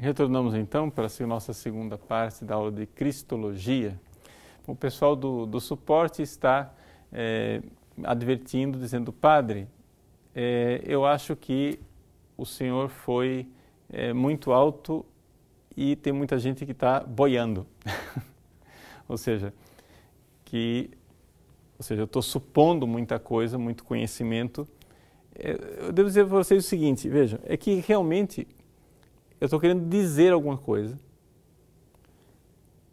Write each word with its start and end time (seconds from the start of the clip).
Retornamos 0.00 0.54
então 0.54 0.88
para 0.88 1.08
a 1.08 1.26
nossa 1.26 1.52
segunda 1.52 1.98
parte 1.98 2.42
da 2.42 2.54
aula 2.54 2.72
de 2.72 2.86
Cristologia. 2.86 4.00
O 4.66 4.74
pessoal 4.74 5.14
do, 5.14 5.44
do 5.44 5.60
suporte 5.60 6.22
está 6.22 6.72
é, 7.12 7.60
advertindo, 8.02 8.78
dizendo: 8.78 9.12
Padre, 9.12 9.68
é, 10.34 10.80
eu 10.86 11.04
acho 11.04 11.36
que 11.36 11.78
o 12.34 12.46
senhor 12.46 12.88
foi 12.88 13.46
é, 13.92 14.14
muito 14.14 14.52
alto 14.52 15.04
e 15.76 15.94
tem 15.96 16.14
muita 16.14 16.38
gente 16.38 16.64
que 16.64 16.72
está 16.72 17.00
boiando. 17.00 17.66
ou 19.06 19.18
seja, 19.18 19.52
que, 20.46 20.88
ou 21.78 21.84
seja, 21.84 22.00
eu 22.00 22.06
estou 22.06 22.22
supondo 22.22 22.86
muita 22.86 23.18
coisa, 23.18 23.58
muito 23.58 23.84
conhecimento. 23.84 24.66
É, 25.34 25.58
eu 25.88 25.92
devo 25.92 26.08
dizer 26.08 26.24
para 26.24 26.38
vocês 26.38 26.64
o 26.64 26.66
seguinte: 26.66 27.06
vejam, 27.06 27.38
é 27.44 27.54
que 27.54 27.74
realmente 27.86 28.48
eu 29.40 29.46
estou 29.46 29.58
querendo 29.58 29.88
dizer 29.88 30.32
alguma 30.32 30.58
coisa 30.58 30.98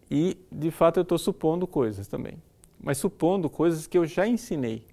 e, 0.09 0.37
de 0.51 0.71
fato, 0.71 0.97
eu 0.97 1.03
estou 1.03 1.17
supondo 1.17 1.67
coisas 1.67 2.07
também. 2.07 2.41
Mas 2.79 2.97
supondo 2.97 3.49
coisas 3.49 3.87
que 3.87 3.97
eu 3.97 4.05
já 4.05 4.25
ensinei, 4.25 4.85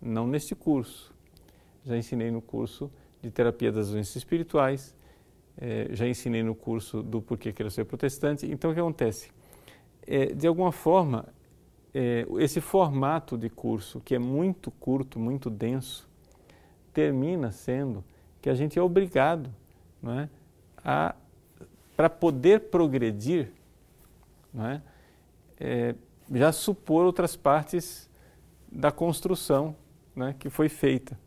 não 0.00 0.26
neste 0.26 0.54
curso. 0.54 1.12
Já 1.84 1.96
ensinei 1.96 2.30
no 2.30 2.40
curso 2.40 2.90
de 3.20 3.30
terapia 3.30 3.70
das 3.70 3.90
doenças 3.90 4.16
espirituais, 4.16 4.94
é, 5.58 5.88
já 5.90 6.08
ensinei 6.08 6.42
no 6.42 6.54
curso 6.54 7.02
do 7.02 7.20
porquê 7.20 7.52
quero 7.52 7.70
ser 7.70 7.84
protestante. 7.84 8.50
Então, 8.50 8.70
o 8.70 8.74
que 8.74 8.80
acontece? 8.80 9.30
É, 10.06 10.26
de 10.26 10.46
alguma 10.46 10.72
forma, 10.72 11.26
é, 11.92 12.26
esse 12.38 12.60
formato 12.60 13.36
de 13.36 13.50
curso, 13.50 14.00
que 14.00 14.14
é 14.14 14.18
muito 14.18 14.70
curto, 14.70 15.18
muito 15.18 15.50
denso, 15.50 16.08
termina 16.92 17.52
sendo 17.52 18.02
que 18.40 18.48
a 18.48 18.54
gente 18.54 18.78
é 18.78 18.82
obrigado 18.82 19.50
não 20.02 20.18
é, 20.18 20.28
para 20.82 22.10
poder 22.10 22.60
progredir, 22.70 23.52
é, 24.58 24.80
é, 25.60 25.94
já 26.32 26.52
supor 26.52 27.04
outras 27.04 27.36
partes 27.36 28.10
da 28.70 28.90
construção 28.90 29.76
né, 30.14 30.34
que 30.38 30.50
foi 30.50 30.68
feita. 30.68 31.18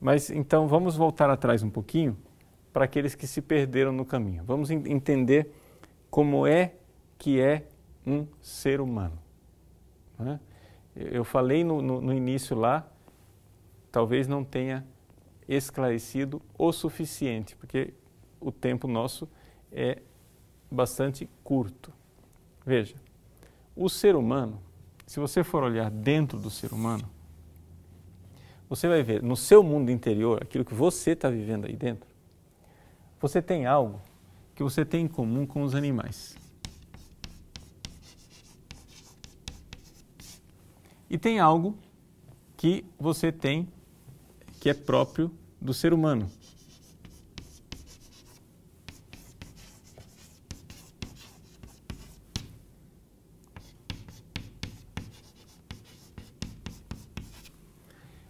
Mas 0.00 0.30
então 0.30 0.68
vamos 0.68 0.96
voltar 0.96 1.30
atrás 1.30 1.62
um 1.62 1.70
pouquinho 1.70 2.16
para 2.72 2.84
aqueles 2.84 3.14
que 3.14 3.26
se 3.26 3.40
perderam 3.40 3.92
no 3.92 4.04
caminho. 4.04 4.44
Vamos 4.44 4.70
entender 4.70 5.52
como 6.10 6.46
é 6.46 6.74
que 7.18 7.40
é 7.40 7.66
um 8.06 8.26
ser 8.40 8.80
humano. 8.80 9.18
Né? 10.18 10.38
Eu 10.94 11.24
falei 11.24 11.64
no, 11.64 11.82
no, 11.82 12.00
no 12.00 12.14
início 12.14 12.56
lá, 12.56 12.86
talvez 13.90 14.28
não 14.28 14.44
tenha 14.44 14.86
esclarecido 15.48 16.42
o 16.58 16.72
suficiente, 16.72 17.56
porque 17.56 17.94
o 18.40 18.50
tempo 18.52 18.86
nosso 18.86 19.28
é 19.70 20.02
bastante 20.70 21.28
curto. 21.42 21.92
Veja, 22.64 22.96
o 23.74 23.88
ser 23.88 24.16
humano, 24.16 24.60
se 25.06 25.20
você 25.20 25.44
for 25.44 25.62
olhar 25.62 25.90
dentro 25.90 26.38
do 26.38 26.50
ser 26.50 26.72
humano, 26.72 27.08
você 28.68 28.88
vai 28.88 29.02
ver 29.02 29.22
no 29.22 29.36
seu 29.36 29.62
mundo 29.62 29.90
interior, 29.90 30.42
aquilo 30.42 30.64
que 30.64 30.74
você 30.74 31.12
está 31.12 31.30
vivendo 31.30 31.66
aí 31.66 31.76
dentro, 31.76 32.08
você 33.20 33.40
tem 33.40 33.66
algo 33.66 34.00
que 34.54 34.62
você 34.62 34.84
tem 34.84 35.04
em 35.04 35.08
comum 35.08 35.46
com 35.46 35.62
os 35.62 35.74
animais. 35.74 36.36
E 41.08 41.16
tem 41.16 41.38
algo 41.38 41.78
que 42.56 42.84
você 42.98 43.30
tem 43.30 43.68
que 44.60 44.68
é 44.68 44.74
próprio 44.74 45.30
do 45.60 45.72
ser 45.72 45.92
humano. 45.92 46.28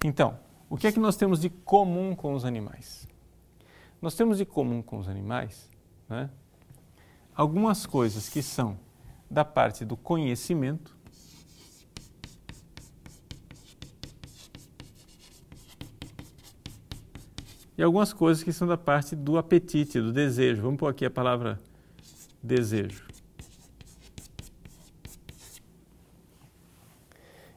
Então, 0.06 0.38
o 0.70 0.76
que 0.76 0.86
é 0.86 0.92
que 0.92 1.00
nós 1.00 1.16
temos 1.16 1.40
de 1.40 1.50
comum 1.50 2.14
com 2.14 2.32
os 2.32 2.44
animais? 2.44 3.08
Nós 4.00 4.14
temos 4.14 4.38
de 4.38 4.44
comum 4.44 4.80
com 4.80 4.98
os 4.98 5.08
animais 5.08 5.68
né, 6.08 6.30
algumas 7.34 7.86
coisas 7.86 8.28
que 8.28 8.40
são 8.40 8.78
da 9.28 9.44
parte 9.44 9.84
do 9.84 9.96
conhecimento, 9.96 10.96
e 17.76 17.82
algumas 17.82 18.12
coisas 18.12 18.44
que 18.44 18.52
são 18.52 18.68
da 18.68 18.78
parte 18.78 19.16
do 19.16 19.36
apetite, 19.36 20.00
do 20.00 20.12
desejo. 20.12 20.62
Vamos 20.62 20.78
pôr 20.78 20.86
aqui 20.86 21.04
a 21.04 21.10
palavra 21.10 21.60
desejo. 22.40 23.04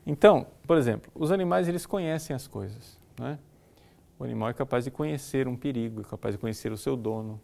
Então, 0.09 0.47
por 0.66 0.75
exemplo, 0.75 1.12
os 1.14 1.31
animais 1.31 1.68
eles 1.68 1.86
conhecem 1.86 2.36
as 2.36 2.47
coisas. 2.47 2.97
Né? 3.20 3.38
O 4.18 4.24
animal 4.24 4.50
é 4.50 4.53
capaz 4.53 4.84
de 4.86 4.90
conhecer 4.90 5.47
um 5.47 5.56
perigo, 5.56 6.02
é 6.02 6.03
capaz 6.03 6.34
de 6.34 6.42
conhecer 6.42 6.72
o 6.72 6.78
seu 6.78 6.97
dono, 6.97 7.40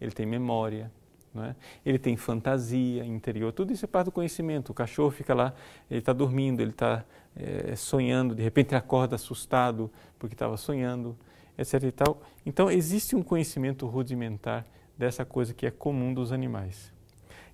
ele 0.00 0.10
tem 0.12 0.24
memória, 0.24 0.90
é? 1.36 1.54
ele 1.84 1.98
tem 1.98 2.16
fantasia 2.16 3.04
interior, 3.04 3.52
tudo 3.52 3.70
isso 3.70 3.84
é 3.84 3.88
parte 3.88 4.06
do 4.06 4.12
conhecimento. 4.12 4.70
O 4.70 4.74
cachorro 4.74 5.10
fica 5.10 5.34
lá, 5.34 5.52
ele 5.90 5.98
está 5.98 6.14
dormindo, 6.14 6.62
ele 6.62 6.70
está 6.70 7.04
é, 7.36 7.76
sonhando, 7.76 8.34
de 8.34 8.42
repente 8.42 8.74
acorda 8.74 9.16
assustado 9.16 9.90
porque 10.18 10.34
estava 10.34 10.56
sonhando, 10.56 11.14
etc. 11.58 11.82
E 11.82 11.92
tal. 11.92 12.22
Então 12.46 12.70
existe 12.70 13.14
um 13.14 13.22
conhecimento 13.22 13.86
rudimentar 13.86 14.64
dessa 14.96 15.22
coisa 15.22 15.52
que 15.52 15.66
é 15.66 15.70
comum 15.70 16.14
dos 16.14 16.32
animais. 16.32 16.95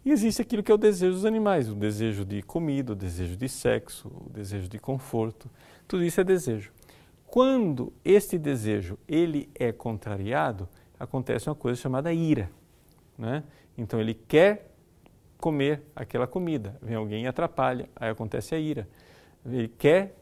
E 0.05 0.11
existe 0.11 0.43
aquilo 0.43 0.63
que 0.63 0.73
é 0.73 0.75
o 0.75 0.79
desejo 0.79 1.13
dos 1.13 1.25
animais, 1.25 1.69
o 1.69 1.75
desejo 1.75 2.25
de 2.25 2.43
comida, 2.43 2.93
o 2.93 2.97
desejo 2.97 3.37
de 3.37 3.49
sexo, 3.49 4.09
o 4.09 4.31
desejo 4.31 4.69
de 4.69 4.79
conforto. 4.79 5.49
Tudo 5.87 6.03
isso 6.03 6.21
é 6.21 6.25
desejo. 6.25 6.73
Quando 7.27 7.93
este 8.05 8.37
desejo 8.37 8.99
ele 9.09 9.49
é 9.55 9.71
contrariado, 9.73 10.69
acontece 10.99 11.49
uma 11.49 11.55
coisa 11.55 11.81
chamada 11.81 12.13
ira. 12.13 12.51
Né? 13.17 13.45
Então 13.79 14.01
ele 14.01 14.15
quer 14.15 14.71
comer 15.39 15.83
aquela 15.95 16.27
comida, 16.27 16.77
vem 16.81 16.97
alguém 16.97 17.25
e 17.25 17.27
atrapalha, 17.27 17.89
aí 17.97 18.11
acontece 18.11 18.55
a 18.55 18.59
ira. 18.59 18.89
Ele 19.45 19.69
quer 19.69 20.17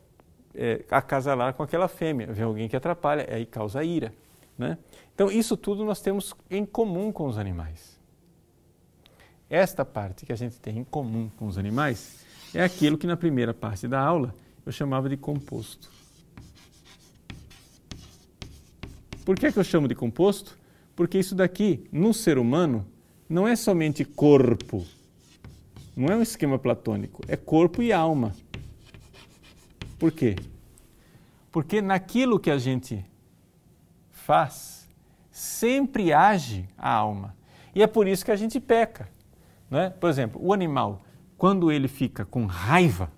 é, 0.54 0.84
acasalar 0.90 1.54
com 1.54 1.62
aquela 1.62 1.88
fêmea, 1.88 2.26
vem 2.28 2.44
alguém 2.44 2.68
que 2.68 2.76
atrapalha, 2.76 3.26
aí 3.30 3.44
causa 3.44 3.80
a 3.80 3.84
ira. 3.84 4.12
Né? 4.56 4.78
Então 5.14 5.30
isso 5.30 5.56
tudo 5.56 5.84
nós 5.84 6.00
temos 6.00 6.34
em 6.50 6.64
comum 6.64 7.12
com 7.12 7.26
os 7.26 7.38
animais. 7.38 7.99
Esta 9.50 9.84
parte 9.84 10.24
que 10.24 10.32
a 10.32 10.36
gente 10.36 10.60
tem 10.60 10.78
em 10.78 10.84
comum 10.84 11.28
com 11.36 11.48
os 11.48 11.58
animais 11.58 12.24
é 12.54 12.62
aquilo 12.62 12.96
que 12.96 13.04
na 13.04 13.16
primeira 13.16 13.52
parte 13.52 13.88
da 13.88 14.00
aula 14.00 14.32
eu 14.64 14.70
chamava 14.70 15.08
de 15.08 15.16
composto. 15.16 15.90
Por 19.24 19.36
que, 19.36 19.46
é 19.46 19.52
que 19.52 19.58
eu 19.58 19.64
chamo 19.64 19.88
de 19.88 19.94
composto? 19.96 20.56
Porque 20.94 21.18
isso 21.18 21.34
daqui, 21.34 21.84
no 21.90 22.14
ser 22.14 22.38
humano, 22.38 22.86
não 23.28 23.46
é 23.46 23.56
somente 23.56 24.04
corpo, 24.04 24.86
não 25.96 26.06
é 26.06 26.16
um 26.16 26.22
esquema 26.22 26.58
platônico, 26.58 27.22
é 27.26 27.36
corpo 27.36 27.82
e 27.82 27.92
alma. 27.92 28.34
Por 29.98 30.12
quê? 30.12 30.36
Porque 31.50 31.82
naquilo 31.82 32.38
que 32.38 32.50
a 32.50 32.58
gente 32.58 33.04
faz, 34.10 34.88
sempre 35.32 36.12
age 36.12 36.68
a 36.78 36.92
alma. 36.92 37.36
E 37.74 37.82
é 37.82 37.86
por 37.88 38.06
isso 38.06 38.24
que 38.24 38.30
a 38.30 38.36
gente 38.36 38.60
peca. 38.60 39.08
Né? 39.70 39.90
Por 39.90 40.10
exemplo, 40.10 40.40
o 40.44 40.52
animal, 40.52 41.02
quando 41.38 41.70
ele 41.70 41.86
fica 41.86 42.24
com 42.24 42.44
raiva, 42.44 43.10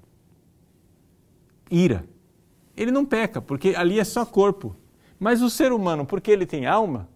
ira, 1.71 2.05
ele 2.77 2.91
não 2.91 3.05
peca, 3.05 3.41
porque 3.41 3.75
ali 3.77 3.99
é 3.99 4.05
só 4.05 4.27
corpo. 4.27 4.77
Mas 5.19 5.41
o 5.41 5.49
ser 5.49 5.73
humano, 5.73 6.05
porque 6.05 6.31
ele 6.31 6.45
tem 6.45 6.67
alma, 6.67 7.09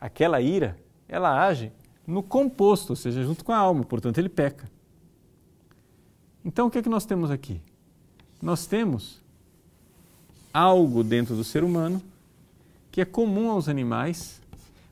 aquela 0.00 0.40
ira, 0.40 0.78
ela 1.08 1.44
age 1.46 1.72
no 2.06 2.22
composto, 2.22 2.90
ou 2.90 2.96
seja, 2.96 3.22
junto 3.22 3.44
com 3.44 3.52
a 3.52 3.56
alma, 3.56 3.84
portanto 3.84 4.18
ele 4.18 4.28
peca. 4.28 4.70
Então 6.44 6.66
o 6.66 6.70
que 6.70 6.78
é 6.78 6.82
que 6.82 6.88
nós 6.88 7.04
temos 7.04 7.30
aqui? 7.30 7.60
Nós 8.40 8.66
temos 8.66 9.22
algo 10.52 11.02
dentro 11.02 11.34
do 11.34 11.44
ser 11.44 11.64
humano 11.64 12.02
que 12.90 13.00
é 13.00 13.04
comum 13.04 13.50
aos 13.50 13.68
animais, 13.68 14.42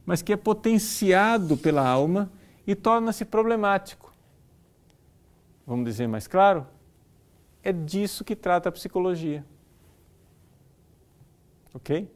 mas 0.06 0.22
que 0.22 0.32
é 0.32 0.36
potenciado 0.36 1.56
pela 1.56 1.86
alma 1.86 2.30
e 2.70 2.74
torna-se 2.76 3.24
problemático. 3.24 4.12
Vamos 5.66 5.84
dizer 5.86 6.06
mais 6.06 6.28
claro? 6.28 6.64
É 7.64 7.72
disso 7.72 8.24
que 8.24 8.36
trata 8.36 8.68
a 8.68 8.72
psicologia. 8.72 9.44
Ok? 11.74 12.08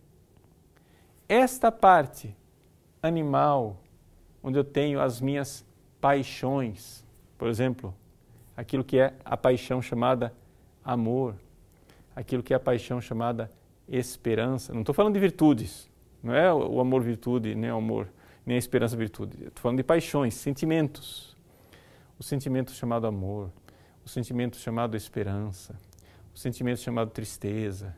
Esta 1.28 1.72
parte 1.72 2.36
animal, 3.02 3.80
onde 4.44 4.56
eu 4.56 4.62
tenho 4.62 5.00
as 5.00 5.20
minhas 5.20 5.66
paixões, 6.00 7.04
por 7.36 7.48
exemplo, 7.48 7.92
aquilo 8.56 8.84
que 8.84 8.96
é 8.96 9.12
a 9.24 9.36
paixão 9.36 9.82
chamada 9.82 10.32
amor, 10.84 11.34
aquilo 12.14 12.44
que 12.44 12.54
é 12.54 12.56
a 12.56 12.60
paixão 12.60 13.00
chamada 13.00 13.50
esperança. 13.88 14.72
Não 14.72 14.82
estou 14.82 14.94
falando 14.94 15.14
de 15.14 15.20
virtudes, 15.20 15.90
não 16.22 16.32
é 16.32 16.54
o 16.54 16.78
amor-virtude, 16.78 17.56
nem 17.56 17.72
o 17.72 17.78
amor 17.78 18.08
nem 18.44 18.56
a 18.56 18.58
esperança 18.58 18.96
virtude. 18.96 19.36
Estou 19.36 19.62
falando 19.62 19.78
de 19.78 19.84
paixões, 19.84 20.34
sentimentos. 20.34 21.36
O 22.18 22.22
sentimento 22.22 22.72
chamado 22.72 23.06
amor, 23.06 23.50
o 24.04 24.08
sentimento 24.08 24.56
chamado 24.56 24.96
esperança, 24.96 25.78
o 26.34 26.38
sentimento 26.38 26.80
chamado 26.80 27.10
tristeza, 27.10 27.94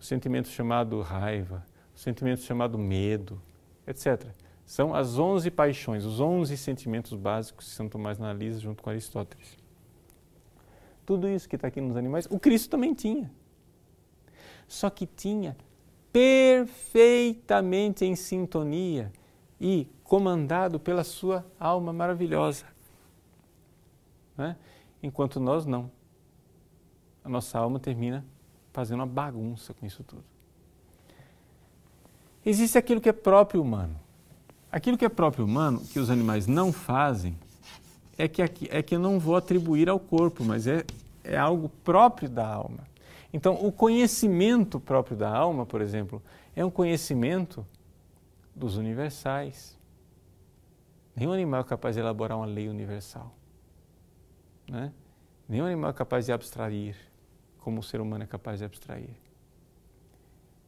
o 0.00 0.04
sentimento 0.04 0.48
chamado 0.48 1.00
raiva, 1.00 1.64
o 1.94 1.98
sentimento 1.98 2.40
chamado 2.40 2.76
medo, 2.78 3.40
etc. 3.86 4.26
São 4.66 4.94
as 4.94 5.18
onze 5.18 5.50
paixões, 5.50 6.04
os 6.04 6.20
onze 6.20 6.56
sentimentos 6.56 7.14
básicos 7.14 7.68
que 7.68 7.72
São 7.72 7.88
Tomás 7.88 8.20
analisa 8.20 8.58
junto 8.60 8.82
com 8.82 8.90
Aristóteles. 8.90 9.56
Tudo 11.06 11.28
isso 11.28 11.48
que 11.48 11.56
está 11.56 11.68
aqui 11.68 11.80
nos 11.80 11.96
animais, 11.96 12.26
o 12.30 12.38
Cristo 12.38 12.70
também 12.70 12.94
tinha. 12.94 13.30
Só 14.66 14.88
que 14.88 15.06
tinha 15.06 15.56
perfeitamente 16.12 18.04
em 18.04 18.16
sintonia 18.16 19.12
e 19.66 19.88
comandado 20.04 20.78
pela 20.78 21.02
sua 21.02 21.42
alma 21.58 21.90
maravilhosa. 21.90 22.66
Né? 24.36 24.56
Enquanto 25.02 25.40
nós 25.40 25.64
não. 25.64 25.90
A 27.24 27.30
nossa 27.30 27.58
alma 27.58 27.80
termina 27.80 28.22
fazendo 28.74 29.00
uma 29.00 29.06
bagunça 29.06 29.72
com 29.72 29.86
isso 29.86 30.04
tudo. 30.04 30.22
Existe 32.44 32.76
aquilo 32.76 33.00
que 33.00 33.08
é 33.08 33.12
próprio 33.12 33.62
humano. 33.62 33.98
Aquilo 34.70 34.98
que 34.98 35.04
é 35.06 35.08
próprio 35.08 35.46
humano, 35.46 35.80
que 35.80 35.98
os 35.98 36.10
animais 36.10 36.46
não 36.46 36.70
fazem, 36.70 37.34
é 38.18 38.28
que, 38.28 38.42
é 38.42 38.82
que 38.82 38.94
eu 38.94 38.98
não 38.98 39.18
vou 39.18 39.34
atribuir 39.34 39.88
ao 39.88 39.98
corpo, 39.98 40.44
mas 40.44 40.66
é, 40.66 40.84
é 41.22 41.38
algo 41.38 41.70
próprio 41.82 42.28
da 42.28 42.46
alma. 42.46 42.80
Então, 43.32 43.54
o 43.54 43.72
conhecimento 43.72 44.78
próprio 44.78 45.16
da 45.16 45.34
alma, 45.34 45.64
por 45.64 45.80
exemplo, 45.80 46.22
é 46.54 46.62
um 46.62 46.70
conhecimento 46.70 47.66
dos 48.54 48.76
universais. 48.76 49.78
Nenhum 51.14 51.32
animal 51.32 51.60
é 51.60 51.64
capaz 51.64 51.94
de 51.94 52.00
elaborar 52.00 52.38
uma 52.38 52.46
lei 52.46 52.68
universal. 52.68 53.34
Né? 54.68 54.92
Nenhum 55.48 55.66
animal 55.66 55.90
é 55.90 55.92
capaz 55.94 56.26
de 56.26 56.32
abstrair 56.32 56.96
como 57.58 57.80
o 57.80 57.82
ser 57.82 58.00
humano 58.00 58.24
é 58.24 58.26
capaz 58.26 58.58
de 58.58 58.64
abstrair. 58.64 59.16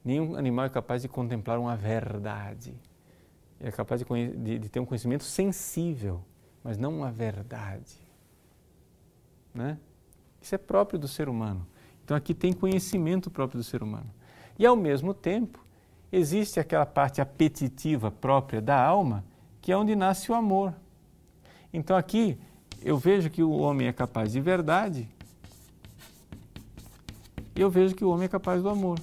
Nenhum 0.05 0.37
animal 0.37 0.67
é 0.67 0.69
capaz 0.69 1.03
de 1.03 1.09
contemplar 1.09 1.59
uma 1.59 1.77
verdade 1.77 2.79
é 3.61 3.71
capaz 3.71 4.03
de, 4.03 4.37
de, 4.37 4.59
de 4.59 4.69
ter 4.69 4.81
um 4.81 4.85
conhecimento 4.85 5.25
sensível, 5.25 6.23
mas 6.63 6.77
não 6.77 6.95
uma 6.99 7.11
verdade. 7.11 7.99
Né? 9.55 9.79
Isso 10.41 10.55
é 10.55 10.59
próprio 10.59 10.99
do 10.99 11.09
ser 11.09 11.29
humano. 11.29 11.67
Então 12.05 12.17
aqui 12.17 12.35
tem 12.35 12.53
conhecimento 12.53 13.31
próprio 13.31 13.59
do 13.59 13.65
ser 13.65 13.83
humano. 13.83 14.11
E 14.59 14.67
ao 14.67 14.77
mesmo 14.77 15.13
tempo, 15.13 15.65
existe 16.11 16.61
aquela 16.61 16.87
parte 16.87 17.21
apetitiva 17.21 18.11
própria 18.11 18.61
da 18.61 18.81
alma, 18.81 19.25
que 19.61 19.73
é 19.73 19.77
onde 19.77 19.95
nasce 19.97 20.31
o 20.31 20.35
amor. 20.35 20.75
Então 21.73 21.97
aqui 21.97 22.39
eu 22.83 22.97
vejo 22.97 23.31
que 23.31 23.43
o 23.43 23.51
homem 23.51 23.89
é 23.89 23.93
capaz 23.93 24.33
de 24.33 24.41
verdade 24.41 25.09
e 27.55 27.61
eu 27.61 27.71
vejo 27.71 27.95
que 27.95 28.05
o 28.05 28.11
homem 28.11 28.27
é 28.27 28.29
capaz 28.29 28.63
do 28.63 28.69
amor. 28.69 28.99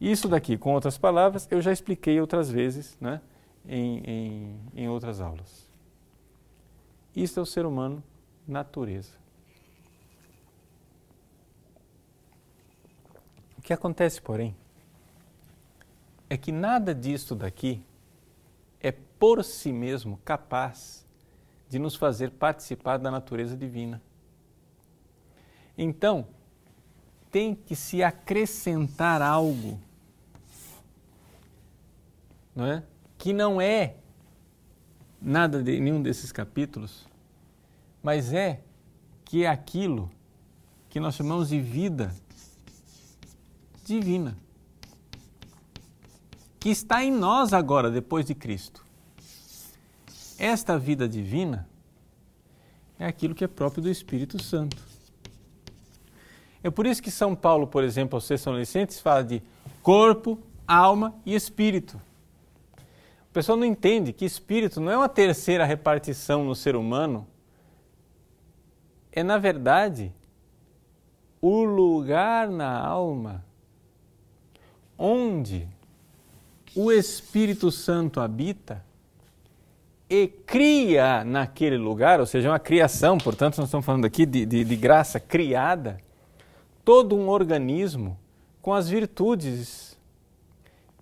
Isso 0.00 0.28
daqui, 0.28 0.56
com 0.56 0.72
outras 0.74 0.98
palavras, 0.98 1.48
eu 1.50 1.60
já 1.60 1.72
expliquei 1.72 2.20
outras 2.20 2.50
vezes 2.50 2.96
né, 3.00 3.20
em, 3.66 3.98
em, 4.04 4.60
em 4.74 4.88
outras 4.88 5.20
aulas. 5.20 5.68
Isso 7.14 7.38
é 7.38 7.42
o 7.42 7.46
ser 7.46 7.64
humano 7.64 8.02
natureza. 8.46 9.12
O 13.56 13.62
que 13.62 13.72
acontece, 13.72 14.20
porém, 14.20 14.54
é 16.28 16.36
que 16.36 16.52
nada 16.52 16.94
disto 16.94 17.34
daqui 17.34 17.82
é 18.80 18.92
por 18.92 19.44
si 19.44 19.72
mesmo 19.72 20.18
capaz 20.24 21.06
de 21.68 21.78
nos 21.78 21.96
fazer 21.96 22.30
participar 22.30 22.98
da 22.98 23.10
natureza 23.10 23.56
divina. 23.56 24.00
Então, 25.76 26.26
tem 27.30 27.54
que 27.54 27.74
se 27.74 28.02
acrescentar 28.02 29.20
algo 29.20 29.80
não 32.54 32.66
é? 32.66 32.82
que 33.18 33.32
não 33.32 33.60
é 33.60 33.96
nada 35.20 35.62
de 35.62 35.80
nenhum 35.80 36.02
desses 36.02 36.30
capítulos, 36.30 37.08
mas 38.02 38.32
é 38.32 38.60
que 39.24 39.44
é 39.44 39.48
aquilo 39.48 40.10
que 40.88 41.00
nós 41.00 41.14
chamamos 41.14 41.48
de 41.48 41.60
vida 41.60 42.14
divina, 43.84 44.36
que 46.64 46.70
está 46.70 47.04
em 47.04 47.12
nós 47.12 47.52
agora, 47.52 47.90
depois 47.90 48.24
de 48.24 48.34
Cristo. 48.34 48.82
Esta 50.38 50.78
vida 50.78 51.06
divina 51.06 51.68
é 52.98 53.06
aquilo 53.06 53.34
que 53.34 53.44
é 53.44 53.46
próprio 53.46 53.82
do 53.82 53.90
Espírito 53.90 54.42
Santo. 54.42 54.82
É 56.62 56.70
por 56.70 56.86
isso 56.86 57.02
que 57.02 57.10
São 57.10 57.36
Paulo, 57.36 57.66
por 57.66 57.84
exemplo, 57.84 58.16
aos 58.16 58.26
Tessalonicenses, 58.26 58.98
fala 58.98 59.22
de 59.22 59.42
corpo, 59.82 60.38
alma 60.66 61.14
e 61.26 61.34
espírito 61.34 62.00
pessoal 63.34 63.58
não 63.58 63.66
entende 63.66 64.12
que 64.12 64.24
espírito 64.24 64.80
não 64.80 64.92
é 64.92 64.96
uma 64.96 65.08
terceira 65.08 65.64
repartição 65.64 66.44
no 66.44 66.54
ser 66.54 66.76
humano. 66.76 67.26
É, 69.10 69.24
na 69.24 69.38
verdade, 69.38 70.14
o 71.40 71.64
lugar 71.64 72.48
na 72.48 72.78
alma 72.78 73.44
onde 74.96 75.68
o 76.74 76.90
Espírito 76.90 77.70
Santo 77.70 78.20
habita 78.20 78.84
e 80.08 80.26
cria 80.26 81.24
naquele 81.24 81.76
lugar, 81.76 82.20
ou 82.20 82.26
seja, 82.26 82.50
uma 82.50 82.58
criação, 82.58 83.18
portanto, 83.18 83.58
nós 83.58 83.66
estamos 83.66 83.86
falando 83.86 84.04
aqui 84.04 84.26
de, 84.26 84.44
de, 84.44 84.64
de 84.64 84.76
graça 84.76 85.18
criada, 85.18 85.98
todo 86.84 87.16
um 87.16 87.28
organismo 87.28 88.18
com 88.60 88.74
as 88.74 88.88
virtudes 88.88 89.96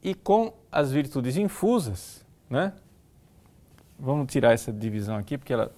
e 0.03 0.15
com 0.15 0.53
as 0.71 0.93
virtudes 0.93 1.37
infusas 1.37 2.23
né? 2.53 2.75
Vamos 3.99 4.31
tirar 4.31 4.53
essa 4.53 4.71
divisão 4.71 5.17
aqui, 5.17 5.39
porque 5.39 5.55
ela, 5.55 5.73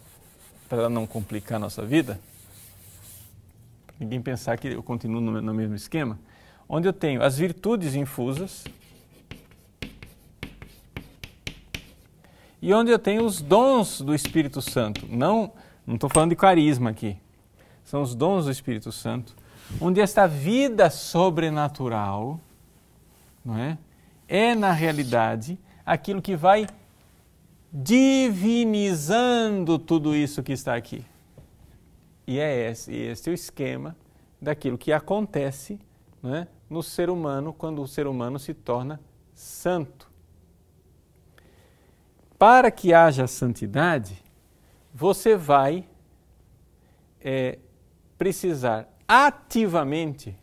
para 0.69 0.79
ela 0.79 0.91
não 0.91 1.07
complicar 1.07 1.55
a 1.55 1.61
nossa 1.61 1.87
vida, 1.87 2.19
ninguém 4.01 4.21
pensar 4.21 4.59
que 4.59 4.69
eu 4.69 4.83
continuo 4.83 5.21
no, 5.21 5.41
no 5.41 5.55
mesmo 5.55 5.77
esquema, 5.77 6.19
onde 6.69 6.89
eu 6.89 6.93
tenho 6.93 7.23
as 7.23 7.39
virtudes 7.39 7.95
infusas 7.95 8.65
e 12.65 12.73
onde 12.73 12.91
eu 12.91 12.99
tenho 12.99 13.27
os 13.27 13.43
dons 13.43 14.01
do 14.01 14.15
Espírito 14.15 14.63
Santo. 14.63 15.07
Não 15.07 15.53
não 15.87 15.97
estou 15.97 16.09
falando 16.09 16.31
de 16.31 16.37
carisma 16.37 16.89
aqui. 16.89 17.19
São 17.85 18.01
os 18.01 18.15
dons 18.15 18.47
do 18.47 18.51
Espírito 18.51 18.91
Santo, 18.91 19.37
onde 19.79 20.01
esta 20.01 20.27
vida 20.27 20.89
sobrenatural, 20.89 22.41
não 23.45 23.59
é, 23.59 23.77
é 24.27 24.55
na 24.55 24.73
realidade 24.73 25.59
aquilo 25.85 26.23
que 26.23 26.35
vai 26.35 26.67
divinizando 27.71 29.79
tudo 29.79 30.17
isso 30.17 30.43
que 30.43 30.53
está 30.53 30.75
aqui. 30.75 31.05
E 32.27 32.39
é 32.39 32.71
esse, 32.71 32.95
esse 32.95 33.29
é 33.29 33.33
o 33.33 33.35
esquema 33.35 33.95
daquilo 34.41 34.79
que 34.79 34.91
acontece 34.91 35.79
né, 36.23 36.49
no 36.71 36.83
ser 36.83 37.11
humano 37.11 37.53
quando 37.53 37.83
o 37.83 37.87
ser 37.87 38.07
humano 38.07 38.39
se 38.39 38.55
torna 38.55 38.99
santo. 39.35 40.04
Para 42.47 42.71
que 42.71 42.93
haja 42.93 43.27
santidade, 43.27 44.23
você 44.93 45.35
vai 45.35 45.89
é, 47.19 47.59
precisar 48.19 48.87
ativamente 49.09 50.37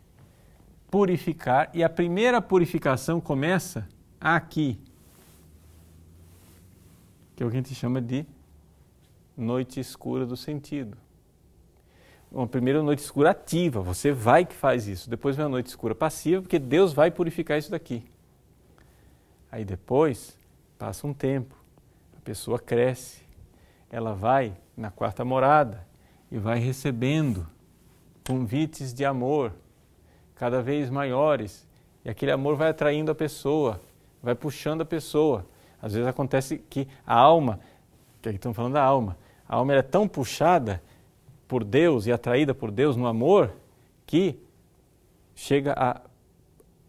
purificar, 0.90 1.70
e 1.72 1.84
a 1.84 1.88
primeira 1.88 2.42
purificação 2.42 3.20
começa 3.20 3.88
aqui, 4.20 4.80
que 7.36 7.42
é 7.44 7.46
o 7.46 7.50
que 7.50 7.56
a 7.56 7.60
gente 7.60 7.72
chama 7.72 8.00
de 8.00 8.26
noite 9.36 9.78
escura 9.78 10.26
do 10.26 10.36
sentido. 10.36 10.98
Uma 12.32 12.48
primeira 12.48 12.82
noite 12.82 12.98
escura 12.98 13.30
ativa, 13.30 13.80
você 13.80 14.10
vai 14.10 14.44
que 14.44 14.56
faz 14.56 14.88
isso. 14.88 15.08
Depois 15.08 15.36
vem 15.36 15.46
a 15.46 15.48
noite 15.48 15.68
escura 15.68 15.94
passiva, 15.94 16.42
porque 16.42 16.58
Deus 16.58 16.92
vai 16.92 17.12
purificar 17.12 17.60
isso 17.60 17.70
daqui. 17.70 18.02
Aí 19.52 19.64
depois 19.64 20.36
passa 20.76 21.06
um 21.06 21.14
tempo, 21.14 21.54
a 21.54 21.61
pessoa 22.24 22.58
cresce, 22.58 23.22
ela 23.90 24.14
vai 24.14 24.54
na 24.76 24.90
quarta 24.90 25.24
morada 25.24 25.86
e 26.30 26.38
vai 26.38 26.58
recebendo 26.58 27.46
convites 28.26 28.94
de 28.94 29.04
amor 29.04 29.52
cada 30.34 30.62
vez 30.62 30.90
maiores, 30.90 31.68
e 32.04 32.10
aquele 32.10 32.32
amor 32.32 32.56
vai 32.56 32.70
atraindo 32.70 33.10
a 33.10 33.14
pessoa, 33.14 33.80
vai 34.22 34.34
puxando 34.34 34.80
a 34.80 34.84
pessoa. 34.84 35.46
Às 35.80 35.92
vezes 35.92 36.08
acontece 36.08 36.58
que 36.58 36.88
a 37.06 37.14
alma, 37.14 37.60
que 38.20 38.28
aqui 38.28 38.36
estamos 38.36 38.56
falando 38.56 38.74
da 38.74 38.82
alma, 38.82 39.16
a 39.48 39.56
alma 39.56 39.74
é 39.74 39.82
tão 39.82 40.08
puxada 40.08 40.82
por 41.46 41.62
Deus 41.62 42.06
e 42.06 42.12
atraída 42.12 42.54
por 42.54 42.70
Deus 42.70 42.96
no 42.96 43.06
amor 43.06 43.52
que 44.06 44.38
chega 45.34 45.74
a 45.76 46.00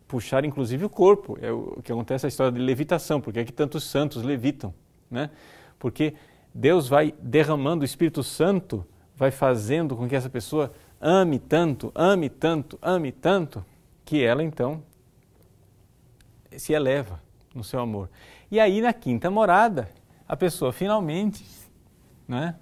puxar 0.07 0.45
inclusive 0.45 0.85
o 0.85 0.89
corpo. 0.89 1.37
É 1.41 1.51
o 1.51 1.81
que 1.83 1.91
acontece 1.91 2.25
a 2.25 2.29
história 2.29 2.51
de 2.51 2.59
levitação, 2.59 3.19
porque 3.19 3.39
é 3.39 3.45
que 3.45 3.51
tantos 3.51 3.83
santos 3.83 4.23
levitam, 4.23 4.73
né? 5.13 5.29
Porque 5.77 6.15
Deus 6.53 6.87
vai 6.87 7.13
derramando 7.19 7.83
o 7.83 7.85
Espírito 7.85 8.23
Santo, 8.23 8.85
vai 9.15 9.31
fazendo 9.31 9.95
com 9.95 10.07
que 10.07 10.15
essa 10.15 10.29
pessoa 10.29 10.73
ame 10.99 11.37
tanto, 11.39 11.91
ame 11.93 12.29
tanto, 12.29 12.79
ame 12.81 13.11
tanto, 13.11 13.63
que 14.03 14.23
ela 14.23 14.43
então 14.43 14.83
se 16.57 16.73
eleva 16.73 17.21
no 17.53 17.63
seu 17.63 17.79
amor. 17.79 18.09
E 18.49 18.59
aí 18.59 18.81
na 18.81 18.91
quinta 18.91 19.29
morada, 19.29 19.89
a 20.27 20.35
pessoa 20.35 20.73
finalmente 20.73 21.45
né, 22.27 22.55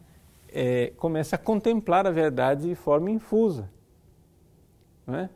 é, 0.50 0.94
começa 0.98 1.36
a 1.36 1.40
contemplar 1.40 2.06
a 2.06 2.12
verdade 2.12 2.68
de 2.68 2.76
forma 2.76 3.10
infusa. 3.10 3.70
Né? 5.08 5.30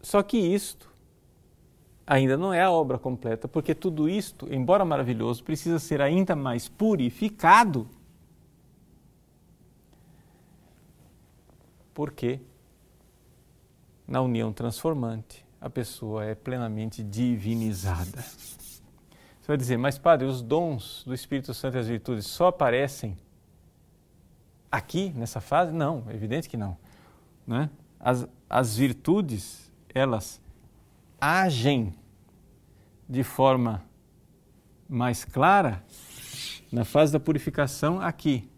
Só 0.00 0.22
que 0.22 0.36
isto 0.36 0.91
ainda 2.12 2.36
não 2.36 2.52
é 2.52 2.60
a 2.60 2.70
obra 2.70 2.98
completa, 2.98 3.48
porque 3.48 3.74
tudo 3.74 4.06
isto, 4.06 4.46
embora 4.52 4.84
maravilhoso, 4.84 5.42
precisa 5.42 5.78
ser 5.78 6.02
ainda 6.02 6.36
mais 6.36 6.68
purificado. 6.68 7.88
Porque 11.94 12.38
na 14.06 14.20
união 14.20 14.52
transformante 14.52 15.42
a 15.58 15.70
pessoa 15.70 16.26
é 16.26 16.34
plenamente 16.34 17.02
divinizada. 17.02 18.20
Você 18.20 19.48
vai 19.48 19.56
dizer, 19.56 19.78
mas 19.78 19.96
padre, 19.96 20.26
os 20.26 20.42
dons 20.42 21.02
do 21.06 21.14
Espírito 21.14 21.54
Santo 21.54 21.78
e 21.78 21.80
as 21.80 21.88
virtudes 21.88 22.26
só 22.26 22.48
aparecem 22.48 23.16
aqui, 24.70 25.10
nessa 25.16 25.40
fase? 25.40 25.72
Não, 25.72 26.04
é 26.08 26.14
evidente 26.14 26.46
que 26.46 26.58
não. 26.58 26.76
Né? 27.46 27.70
As, 27.98 28.28
as 28.50 28.76
virtudes, 28.76 29.72
elas 29.94 30.42
agem 31.18 31.94
de 33.12 33.22
forma 33.22 33.84
mais 34.88 35.22
clara 35.22 35.84
na 36.72 36.82
fase 36.82 37.12
da 37.12 37.20
purificação 37.20 38.00
aqui. 38.00 38.48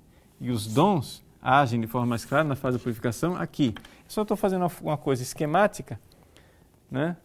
E 0.41 0.49
os 0.49 0.65
dons 0.73 1.25
agem 1.43 1.81
de 1.81 1.89
forma 1.89 2.07
mais 2.07 2.25
clara 2.25 2.45
na 2.45 2.55
fase 2.55 2.79
da 2.79 2.83
purificação 2.83 3.35
aqui. 3.35 3.75
Só 4.07 4.23
estou 4.23 4.37
fazendo 4.37 4.65
uma 4.81 4.97
coisa 4.97 5.25
esquemática, 5.25 5.99
né? 6.89 7.17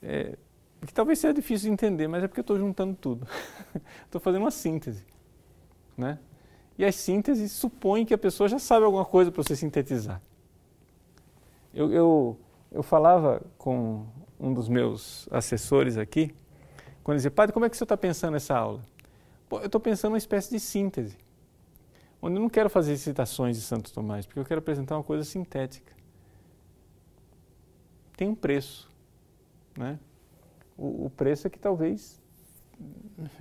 É, 0.00 0.38
que 0.86 0.94
talvez 0.94 1.18
seja 1.18 1.34
difícil 1.34 1.68
de 1.68 1.72
entender, 1.72 2.06
mas 2.06 2.22
é 2.22 2.28
porque 2.28 2.38
eu 2.38 2.42
estou 2.42 2.56
juntando 2.56 2.94
tudo. 2.94 3.26
Estou 4.06 4.20
fazendo 4.20 4.42
uma 4.42 4.52
síntese, 4.52 5.04
né? 5.96 6.16
E 6.78 6.84
as 6.84 6.94
sínteses 6.94 7.50
supõem 7.50 8.06
que 8.06 8.14
a 8.14 8.18
pessoa 8.18 8.48
já 8.48 8.58
sabe 8.60 8.86
alguma 8.86 9.04
coisa 9.04 9.32
para 9.32 9.42
você 9.42 9.56
sintetizar. 9.56 10.22
Eu, 11.74 11.92
eu, 11.92 12.38
eu 12.70 12.82
falava 12.84 13.42
com 13.58 14.06
um 14.40 14.54
dos 14.54 14.68
meus 14.68 15.28
assessores 15.30 15.98
aqui, 15.98 16.34
quando 17.04 17.16
ele 17.16 17.18
dizia, 17.18 17.30
padre, 17.30 17.52
como 17.52 17.66
é 17.66 17.70
que 17.70 17.76
você 17.76 17.84
está 17.84 17.96
pensando 17.96 18.32
nessa 18.32 18.56
aula? 18.56 18.80
Pô, 19.48 19.58
eu 19.58 19.66
estou 19.66 19.80
pensando 19.80 20.12
uma 20.12 20.18
espécie 20.18 20.50
de 20.50 20.58
síntese, 20.58 21.18
onde 22.22 22.36
eu 22.36 22.40
não 22.40 22.48
quero 22.48 22.70
fazer 22.70 22.96
citações 22.96 23.56
de 23.56 23.62
Santo 23.62 23.92
Tomás, 23.92 24.24
porque 24.24 24.40
eu 24.40 24.44
quero 24.44 24.60
apresentar 24.60 24.96
uma 24.96 25.04
coisa 25.04 25.24
sintética. 25.24 25.92
Tem 28.16 28.28
um 28.28 28.34
preço, 28.34 28.90
né? 29.76 29.98
O, 30.76 31.06
o 31.06 31.10
preço 31.10 31.46
é 31.46 31.50
que 31.50 31.58
talvez 31.58 32.20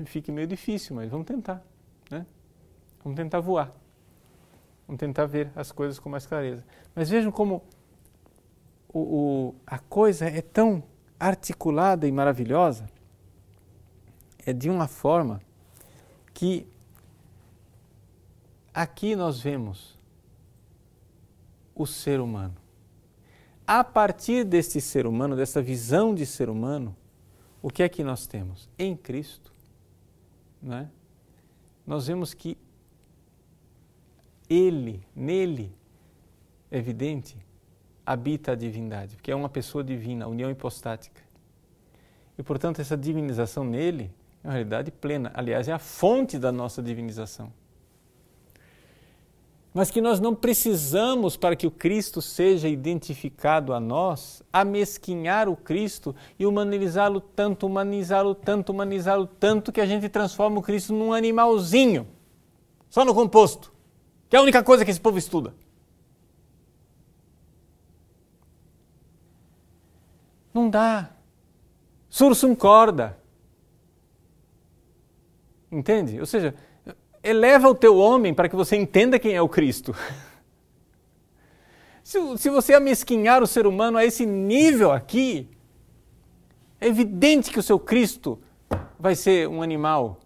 fique 0.06 0.32
meio 0.32 0.48
difícil, 0.48 0.96
mas 0.96 1.10
vamos 1.10 1.26
tentar, 1.26 1.64
né? 2.10 2.26
Vamos 3.04 3.16
tentar 3.16 3.40
voar. 3.40 3.74
Vamos 4.88 5.00
tentar 5.00 5.26
ver 5.26 5.52
as 5.56 5.72
coisas 5.72 6.00
com 6.00 6.10
mais 6.10 6.26
clareza. 6.26 6.66
Mas 6.96 7.10
vejam 7.10 7.32
como 7.32 7.64
o, 8.92 9.00
o, 9.00 9.56
a 9.66 9.78
coisa 9.78 10.26
é 10.26 10.42
tão 10.42 10.84
articulada 11.20 12.08
e 12.08 12.12
maravilhosa, 12.12 12.90
é 14.46 14.54
de 14.54 14.70
uma 14.70 14.88
forma 14.88 15.42
que 16.34 16.66
aqui 18.74 19.16
nós 19.16 19.40
vemos 19.40 19.98
o 21.76 21.86
ser 21.86 22.20
humano. 22.20 22.56
A 23.68 23.84
partir 23.84 24.44
deste 24.44 24.82
ser 24.82 25.06
humano, 25.06 25.36
dessa 25.36 25.62
visão 25.62 26.16
de 26.16 26.26
ser 26.26 26.50
humano, 26.50 26.96
o 27.62 27.70
que 27.70 27.84
é 27.84 27.90
que 27.90 28.04
nós 28.04 28.26
temos? 28.26 28.70
Em 28.78 28.96
Cristo, 28.96 29.52
né? 30.62 30.90
nós 31.86 32.08
vemos 32.08 32.34
que 32.34 32.58
Ele, 34.50 35.06
nele, 35.16 35.76
é 36.72 36.78
evidente, 36.78 37.38
habita 38.10 38.54
a 38.54 38.56
divindade, 38.56 39.16
porque 39.16 39.32
é 39.32 39.36
uma 39.36 39.50
pessoa 39.50 39.84
divina, 39.84 40.26
a 40.26 40.28
união 40.28 40.50
hipostática. 40.50 41.22
E, 42.36 42.42
portanto, 42.42 42.80
essa 42.80 42.98
divinização 42.98 43.64
nele 43.64 44.12
é 44.44 44.48
uma 44.48 44.54
realidade 44.54 44.90
plena. 44.90 45.30
Aliás, 45.32 45.68
é 45.68 45.74
a 45.74 45.78
fonte 45.78 46.40
da 46.40 46.52
nossa 46.52 46.82
divinização. 46.82 47.54
Mas 49.72 49.92
que 49.92 50.02
nós 50.02 50.20
não 50.20 50.34
precisamos, 50.34 51.38
para 51.38 51.56
que 51.56 51.68
o 51.68 51.72
Cristo 51.72 52.20
seja 52.20 52.68
identificado 52.68 53.74
a 53.74 53.80
nós, 53.80 54.42
amesquinhar 54.52 55.48
o 55.48 55.56
Cristo 55.56 56.16
e 56.40 56.48
humanizá-lo 56.48 57.22
tanto, 57.22 57.68
humanizá-lo 57.68 58.34
tanto, 58.34 58.72
humanizá-lo 58.72 59.28
tanto, 59.28 59.72
que 59.72 59.82
a 59.82 59.86
gente 59.86 60.10
transforma 60.10 60.58
o 60.58 60.64
Cristo 60.64 60.94
num 60.94 61.14
animalzinho, 61.14 62.08
só 62.90 63.06
no 63.06 63.14
composto, 63.14 63.72
que 64.28 64.36
é 64.36 64.40
a 64.40 64.42
única 64.42 64.64
coisa 64.64 64.84
que 64.84 64.90
esse 64.90 65.00
povo 65.00 65.20
estuda. 65.20 65.54
Não 70.60 70.70
dá. 70.70 71.12
Sursum 72.10 72.54
corda. 72.54 73.18
Entende? 75.72 76.20
Ou 76.20 76.26
seja, 76.26 76.54
eleva 77.24 77.70
o 77.70 77.76
teu 77.76 77.98
homem 77.98 78.34
para 78.34 78.50
que 78.50 78.56
você 78.58 78.76
entenda 78.76 79.18
quem 79.18 79.34
é 79.34 79.42
o 79.42 79.48
Cristo. 79.48 79.96
Se, 82.04 82.18
se 82.40 82.50
você 82.50 82.74
amesquinhar 82.74 83.44
o 83.44 83.46
ser 83.46 83.68
humano 83.68 83.96
a 83.96 84.04
esse 84.04 84.26
nível 84.26 84.92
aqui, 84.92 85.48
é 86.82 86.88
evidente 86.88 87.52
que 87.52 87.60
o 87.60 87.64
seu 87.64 87.78
Cristo 87.78 88.40
vai 88.98 89.14
ser 89.14 89.48
um 89.48 89.62
animal 89.62 90.20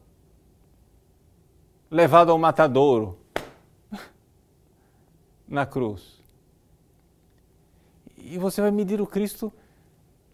levado 1.92 2.32
ao 2.32 2.38
matadouro 2.38 3.20
na 5.46 5.66
cruz. 5.66 6.22
E 8.18 8.38
você 8.38 8.62
vai 8.62 8.72
medir 8.72 9.02
o 9.02 9.08
Cristo 9.08 9.52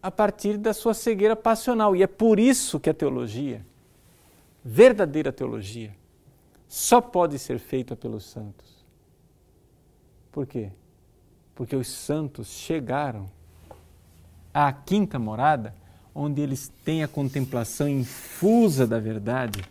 a 0.02 0.10
partir 0.10 0.56
da 0.56 0.72
sua 0.72 0.94
cegueira 0.94 1.36
passional. 1.36 1.94
E 1.94 2.02
é 2.02 2.06
por 2.06 2.38
isso 2.38 2.80
que 2.80 2.90
a 2.90 2.94
teologia, 2.94 3.64
verdadeira 4.64 5.32
teologia, 5.32 5.94
só 6.68 7.00
pode 7.00 7.38
ser 7.38 7.58
feita 7.58 7.96
pelos 7.96 8.24
santos. 8.24 8.84
Por 10.30 10.46
quê? 10.46 10.70
Porque 11.54 11.74
os 11.74 11.88
santos 11.88 12.48
chegaram 12.48 13.28
à 14.54 14.72
quinta 14.72 15.18
morada, 15.18 15.74
onde 16.14 16.40
eles 16.40 16.72
têm 16.84 17.02
a 17.02 17.08
contemplação 17.08 17.88
infusa 17.88 18.86
da 18.86 18.98
verdade. 18.98 19.62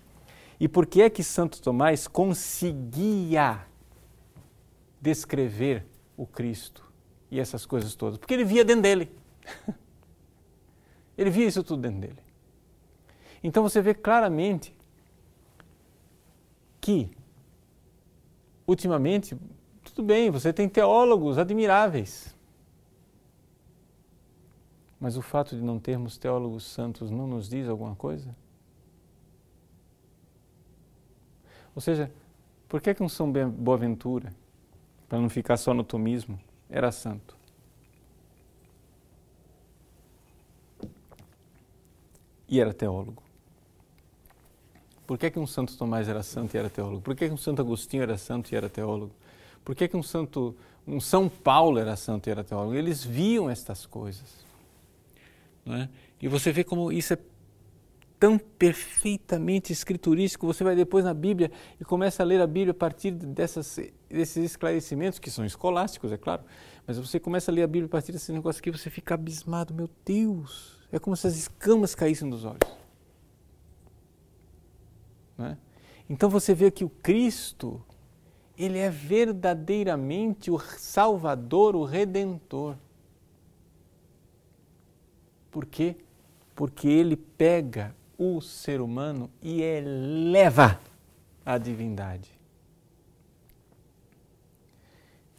E 0.60 0.68
por 0.68 0.86
que 0.86 1.02
é 1.02 1.10
que 1.10 1.24
Santo 1.24 1.62
Tomás 1.62 2.08
conseguia 2.08 3.62
descrever 5.02 5.86
o 6.18 6.26
Cristo 6.26 6.84
e 7.32 7.40
essas 7.40 7.66
coisas 7.66 7.96
todas? 7.96 8.18
Porque 8.20 8.34
ele 8.34 8.44
via 8.44 8.66
dentro 8.66 8.84
dele. 8.84 9.12
Ele 11.20 11.30
via 11.30 11.48
isso 11.48 11.62
tudo 11.62 11.82
dentro 11.82 12.00
dele. 12.00 12.24
Então 13.44 13.62
você 13.62 13.82
vê 13.82 13.94
claramente 13.94 14.74
que, 16.80 17.12
ultimamente, 18.66 19.38
tudo 19.84 20.02
bem, 20.02 20.32
você 20.32 20.54
tem 20.54 20.70
teólogos 20.70 21.38
admiráveis. 21.38 22.34
Mas 24.98 25.18
o 25.18 25.22
fato 25.22 25.58
de 25.58 25.62
não 25.62 25.78
termos 25.78 26.18
teólogos 26.18 26.64
santos 26.64 27.12
não 27.12 27.28
nos 27.28 27.50
diz 27.50 27.68
alguma 27.68 27.98
coisa? 27.98 28.34
Ou 31.76 31.82
seja, 31.82 32.10
por 32.70 32.80
que, 32.80 32.94
que 32.94 33.04
um 33.04 33.10
São 33.10 33.30
Boaventura, 33.30 34.34
para 35.10 35.20
não 35.20 35.30
ficar 35.30 35.58
só 35.58 35.74
no 35.74 35.84
tomismo, 35.84 36.40
era 36.70 36.94
santo? 36.94 37.39
E 42.50 42.60
era 42.60 42.74
teólogo? 42.74 43.22
Por 45.06 45.18
que, 45.18 45.32
que 45.32 45.40
um 45.40 45.48
Santo 45.48 45.78
Tomás 45.78 46.08
era 46.08 46.22
santo 46.22 46.56
e 46.56 46.58
era 46.58 46.70
teólogo? 46.70 47.02
Por 47.02 47.16
que, 47.16 47.28
que 47.28 47.34
um 47.34 47.38
Santo 47.38 47.62
Agostinho 47.62 48.04
era 48.04 48.18
santo 48.18 48.52
e 48.52 48.56
era 48.56 48.70
teólogo? 48.70 49.12
Por 49.64 49.76
que, 49.76 49.88
que 49.88 49.98
um, 49.98 50.04
santo, 50.04 50.56
um 50.88 51.00
São 51.00 51.28
Paulo 51.28 51.80
era 51.80 51.96
santo 51.96 52.28
e 52.28 52.32
era 52.32 52.44
teólogo? 52.44 52.76
Eles 52.76 53.04
viam 53.04 53.50
estas 53.50 53.86
coisas. 53.86 54.46
Não 55.66 55.76
é? 55.76 55.90
E 56.22 56.28
você 56.28 56.52
vê 56.52 56.64
como 56.64 56.92
isso 56.92 57.14
é 57.14 57.18
tão 58.20 58.38
perfeitamente 58.38 59.72
escriturístico. 59.72 60.46
Você 60.46 60.64
vai 60.64 60.76
depois 60.76 61.06
na 61.06 61.14
Bíblia 61.14 61.52
e 61.80 61.86
começa 61.86 62.22
a 62.22 62.26
ler 62.26 62.42
a 62.42 62.48
Bíblia 62.48 62.72
a 62.72 62.76
partir 62.76 63.12
dessas, 63.12 63.80
desses 64.10 64.44
esclarecimentos, 64.44 65.18
que 65.18 65.32
são 65.32 65.46
escolásticos, 65.46 66.12
é 66.12 66.18
claro, 66.18 66.44
mas 66.86 66.98
você 66.98 67.20
começa 67.20 67.50
a 67.50 67.54
ler 67.54 67.64
a 67.64 67.68
Bíblia 67.68 67.86
a 67.86 67.90
partir 67.90 68.12
desse 68.12 68.32
negócio 68.32 68.60
aqui, 68.60 68.70
você 68.70 68.90
fica 68.90 69.14
abismado, 69.14 69.74
meu 69.74 69.90
Deus, 70.06 70.79
é 70.92 71.00
como 71.00 71.16
se 71.16 71.28
as 71.28 71.36
escamas 71.36 71.94
caíssem 71.94 72.30
dos 72.30 72.46
olhos. 72.46 72.60
É? 75.40 75.56
Então 76.10 76.30
você 76.30 76.54
vê 76.54 76.72
que 76.72 76.84
o 76.84 76.90
Cristo, 76.90 77.84
ele 78.58 78.80
é 78.80 78.90
verdadeiramente 78.90 80.50
o 80.50 80.60
Salvador, 80.60 81.76
o 81.76 81.86
Redentor. 81.86 82.76
Por 85.52 85.66
quê? 85.66 85.96
Porque 86.56 86.88
ele 86.88 87.16
pega 87.16 87.96
o 88.18 88.42
ser 88.42 88.82
humano 88.82 89.30
e 89.42 89.62
eleva 89.62 90.80
a 91.46 91.58
divindade. 91.58 92.30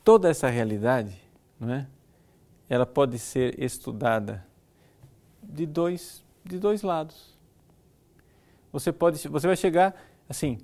Toda 0.02 0.30
essa 0.30 0.48
realidade, 0.48 1.20
não 1.58 1.72
é? 1.72 1.86
Ela 2.68 2.86
pode 2.86 3.18
ser 3.18 3.62
estudada 3.62 4.46
de 5.52 5.66
dois 5.66 6.24
de 6.44 6.58
dois 6.58 6.82
lados. 6.82 7.38
Você 8.72 8.92
pode 8.92 9.28
você 9.28 9.46
vai 9.46 9.56
chegar 9.56 9.94
assim, 10.28 10.58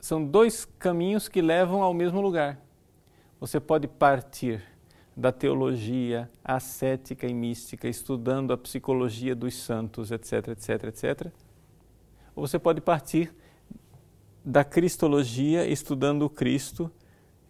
são 0.00 0.24
dois 0.24 0.64
caminhos 0.78 1.28
que 1.28 1.40
levam 1.40 1.82
ao 1.82 1.94
mesmo 1.94 2.20
lugar. 2.20 2.60
Você 3.40 3.58
pode 3.58 3.88
partir 3.88 4.62
da 5.16 5.32
teologia 5.32 6.30
ascética 6.44 7.26
e 7.26 7.32
mística, 7.32 7.88
estudando 7.88 8.52
a 8.52 8.58
psicologia 8.58 9.34
dos 9.34 9.54
santos, 9.54 10.10
etc, 10.10 10.48
etc, 10.48 10.84
etc. 10.84 11.32
Ou 12.34 12.46
você 12.46 12.58
pode 12.58 12.82
partir 12.82 13.34
da 14.44 14.62
cristologia, 14.62 15.66
estudando 15.66 16.22
o 16.22 16.30
Cristo, 16.30 16.90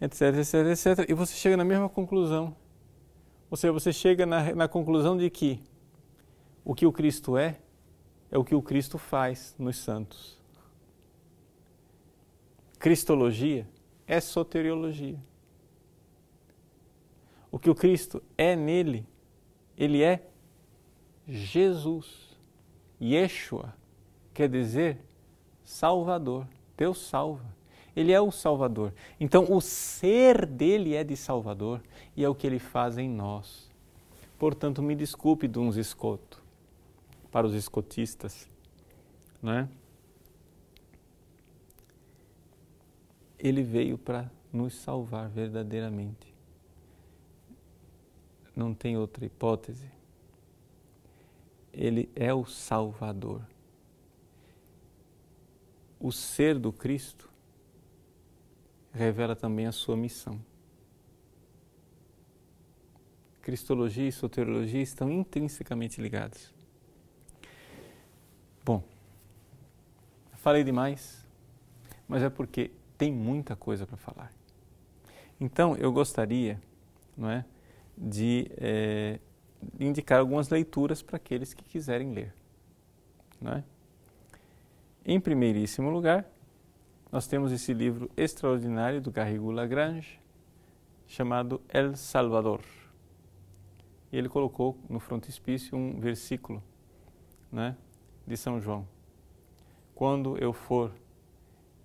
etc, 0.00 0.36
etc, 0.38 0.54
etc, 0.66 1.10
e 1.10 1.14
você 1.14 1.34
chega 1.34 1.56
na 1.56 1.64
mesma 1.64 1.88
conclusão. 1.88 2.56
Ou 3.50 3.56
seja, 3.56 3.72
você 3.72 3.92
chega 3.92 4.24
na, 4.24 4.54
na 4.54 4.68
conclusão 4.68 5.16
de 5.16 5.28
que 5.28 5.60
o 6.66 6.74
que 6.74 6.84
o 6.84 6.92
Cristo 6.92 7.38
é, 7.38 7.60
é 8.28 8.36
o 8.36 8.42
que 8.42 8.54
o 8.54 8.60
Cristo 8.60 8.98
faz 8.98 9.54
nos 9.56 9.76
santos. 9.76 10.36
Cristologia 12.76 13.68
é 14.04 14.20
soteriologia. 14.20 15.16
O 17.52 17.58
que 17.60 17.70
o 17.70 17.74
Cristo 17.74 18.20
é 18.36 18.56
nele, 18.56 19.06
ele 19.78 20.02
é 20.02 20.28
Jesus. 21.28 22.36
Yeshua 23.00 23.72
quer 24.34 24.48
dizer 24.48 24.98
Salvador. 25.64 26.48
Deus 26.76 26.98
salva. 26.98 27.46
Ele 27.94 28.12
é 28.12 28.20
o 28.20 28.32
Salvador. 28.32 28.92
Então, 29.20 29.46
o 29.48 29.60
ser 29.60 30.44
dele 30.44 30.94
é 30.94 31.04
de 31.04 31.16
Salvador 31.16 31.80
e 32.16 32.24
é 32.24 32.28
o 32.28 32.34
que 32.34 32.46
ele 32.46 32.58
faz 32.58 32.98
em 32.98 33.08
nós. 33.08 33.70
Portanto, 34.36 34.82
me 34.82 34.94
desculpe 34.94 35.48
de 35.48 35.58
uns 35.58 35.76
escoto, 35.76 36.42
para 37.36 37.46
os 37.46 37.52
escotistas, 37.52 38.48
não 39.42 39.52
é? 39.52 39.68
Ele 43.38 43.62
veio 43.62 43.98
para 43.98 44.30
nos 44.50 44.74
salvar 44.74 45.28
verdadeiramente 45.28 46.34
não 48.56 48.72
tem 48.72 48.96
outra 48.96 49.26
hipótese. 49.26 49.84
Ele 51.74 52.08
é 52.16 52.32
o 52.32 52.46
Salvador. 52.46 53.46
O 56.00 56.10
ser 56.10 56.58
do 56.58 56.72
Cristo 56.72 57.30
revela 58.94 59.36
também 59.36 59.66
a 59.66 59.72
sua 59.72 59.94
missão. 59.94 60.40
Cristologia 63.42 64.08
e 64.08 64.12
soteriologia 64.12 64.80
estão 64.80 65.12
intrinsecamente 65.12 66.00
ligados. 66.00 66.55
Falei 70.46 70.62
demais, 70.62 71.26
mas 72.06 72.22
é 72.22 72.30
porque 72.30 72.70
tem 72.96 73.12
muita 73.12 73.56
coisa 73.56 73.84
para 73.84 73.96
falar. 73.96 74.32
Então, 75.40 75.74
eu 75.74 75.90
gostaria, 75.90 76.62
não 77.16 77.28
é? 77.28 77.44
de 77.98 78.48
é, 78.56 79.18
indicar 79.80 80.20
algumas 80.20 80.48
leituras 80.48 81.02
para 81.02 81.16
aqueles 81.16 81.52
que 81.52 81.64
quiserem 81.64 82.12
ler. 82.12 82.32
Não 83.40 83.54
é? 83.54 83.64
Em 85.04 85.18
primeiríssimo 85.18 85.90
lugar, 85.90 86.24
nós 87.10 87.26
temos 87.26 87.50
esse 87.50 87.74
livro 87.74 88.08
extraordinário 88.16 89.00
do 89.00 89.10
Garrigou 89.10 89.50
Lagrange, 89.50 90.20
chamado 91.08 91.60
El 91.68 91.96
Salvador. 91.96 92.60
E 94.12 94.16
ele 94.16 94.28
colocou 94.28 94.78
no 94.88 95.00
frontispício 95.00 95.76
um 95.76 95.98
versículo 95.98 96.62
né, 97.50 97.76
de 98.24 98.36
São 98.36 98.60
João. 98.60 98.86
Quando 99.96 100.36
eu 100.36 100.52
for 100.52 100.92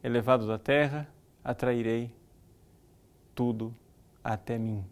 elevado 0.04 0.45
da 0.45 0.60
terra, 0.60 1.08
atrairei 1.41 2.13
tudo 3.34 3.74
até 4.21 4.60
mim 4.60 4.84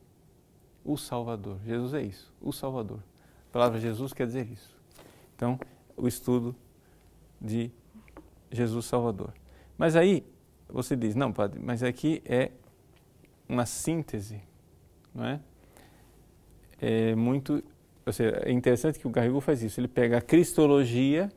o 0.85 0.95
Salvador. 0.95 1.59
Jesus 1.65 1.93
é 1.93 2.01
isso, 2.01 2.33
o 2.41 2.53
Salvador. 2.53 3.03
A 3.49 3.51
palavra 3.51 3.77
Jesus 3.77 4.13
quer 4.13 4.25
dizer 4.25 4.47
isso. 4.49 4.73
Então, 5.35 5.59
o 5.97 6.07
estudo 6.07 6.55
de 7.41 7.69
Jesus 8.49 8.85
Salvador. 8.85 9.33
Mas 9.77 9.97
aí 9.97 10.25
você 10.69 10.95
diz, 10.95 11.13
não, 11.13 11.33
padre, 11.33 11.59
mas 11.61 11.83
aqui 11.83 12.21
é 12.25 12.51
uma 13.49 13.65
síntese, 13.65 14.41
não 15.13 15.25
é? 15.25 15.41
É 16.79 17.15
muito, 17.15 17.61
ou 18.05 18.13
seja, 18.13 18.41
é 18.45 18.51
interessante 18.53 18.97
que 18.97 19.07
o 19.07 19.09
Garrigou 19.09 19.41
faz 19.41 19.61
isso. 19.61 19.77
Ele 19.77 19.89
pega 19.89 20.19
a 20.19 20.21
cristologia 20.21 21.29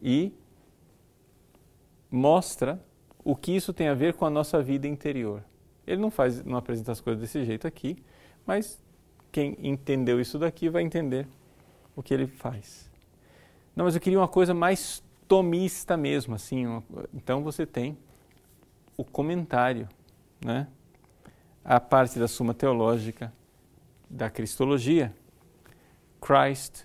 e 0.00 0.32
mostra 2.10 2.82
o 3.24 3.36
que 3.36 3.52
isso 3.52 3.72
tem 3.72 3.88
a 3.88 3.94
ver 3.94 4.14
com 4.14 4.24
a 4.24 4.30
nossa 4.30 4.62
vida 4.62 4.88
interior. 4.88 5.44
Ele 5.86 6.00
não 6.00 6.10
faz, 6.10 6.44
não 6.44 6.56
apresenta 6.56 6.92
as 6.92 7.00
coisas 7.00 7.20
desse 7.20 7.44
jeito 7.44 7.66
aqui, 7.66 7.96
mas 8.46 8.82
quem 9.30 9.56
entendeu 9.62 10.20
isso 10.20 10.38
daqui 10.38 10.68
vai 10.68 10.82
entender 10.82 11.26
o 11.94 12.02
que 12.02 12.14
ele 12.14 12.26
faz. 12.26 12.90
Não, 13.74 13.84
mas 13.84 13.94
eu 13.94 14.00
queria 14.00 14.18
uma 14.18 14.28
coisa 14.28 14.52
mais 14.52 15.02
tomista 15.28 15.96
mesmo, 15.96 16.34
assim. 16.34 16.66
Uma, 16.66 16.82
então 17.14 17.42
você 17.42 17.64
tem 17.64 17.96
o 18.96 19.04
comentário, 19.04 19.88
né? 20.44 20.66
A 21.64 21.78
parte 21.78 22.18
da 22.18 22.26
Suma 22.26 22.54
Teológica 22.54 23.32
da 24.08 24.28
Cristologia, 24.28 25.14
Christ 26.20 26.84